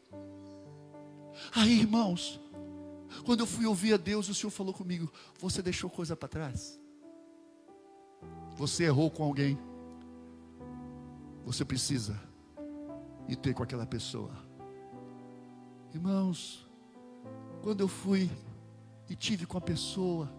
Aí, 1.54 1.80
irmãos, 1.80 2.40
quando 3.26 3.42
eu 3.42 3.46
fui 3.46 3.66
ouvir 3.66 3.94
a 3.94 3.98
Deus, 3.98 4.30
o 4.30 4.34
Senhor 4.34 4.52
falou 4.52 4.74
comigo: 4.74 5.12
Você 5.40 5.62
deixou 5.62 5.90
coisa 5.90 6.16
para 6.16 6.28
trás? 6.28 6.80
Você 8.56 8.86
errou 8.86 9.10
com 9.10 9.24
alguém? 9.24 9.58
Você 11.46 11.66
precisa 11.66 12.20
ir 13.28 13.36
ter 13.36 13.54
com 13.54 13.64
aquela 13.64 13.86
pessoa. 13.86 14.32
Irmãos, 15.94 16.68
quando 17.62 17.82
eu 17.82 17.88
fui 17.88 18.30
e 19.10 19.16
tive 19.16 19.46
com 19.46 19.58
a 19.58 19.62
pessoa, 19.62 20.32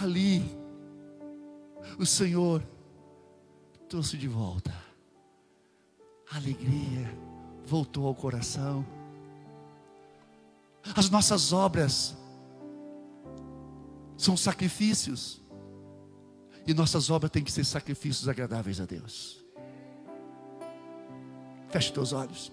ali, 0.00 0.42
o 1.98 2.06
Senhor 2.06 2.62
trouxe 3.88 4.16
de 4.16 4.28
volta 4.28 4.90
a 6.30 6.36
alegria 6.36 7.12
voltou 7.66 8.06
ao 8.06 8.14
coração. 8.14 8.86
As 10.96 11.10
nossas 11.10 11.52
obras 11.52 12.16
são 14.16 14.36
sacrifícios. 14.36 15.40
E 16.66 16.74
nossas 16.74 17.10
obras 17.10 17.30
têm 17.30 17.42
que 17.42 17.50
ser 17.50 17.64
sacrifícios 17.64 18.28
agradáveis 18.28 18.80
a 18.80 18.84
Deus. 18.84 19.44
Feche 21.70 21.92
teus 21.92 22.12
olhos. 22.12 22.52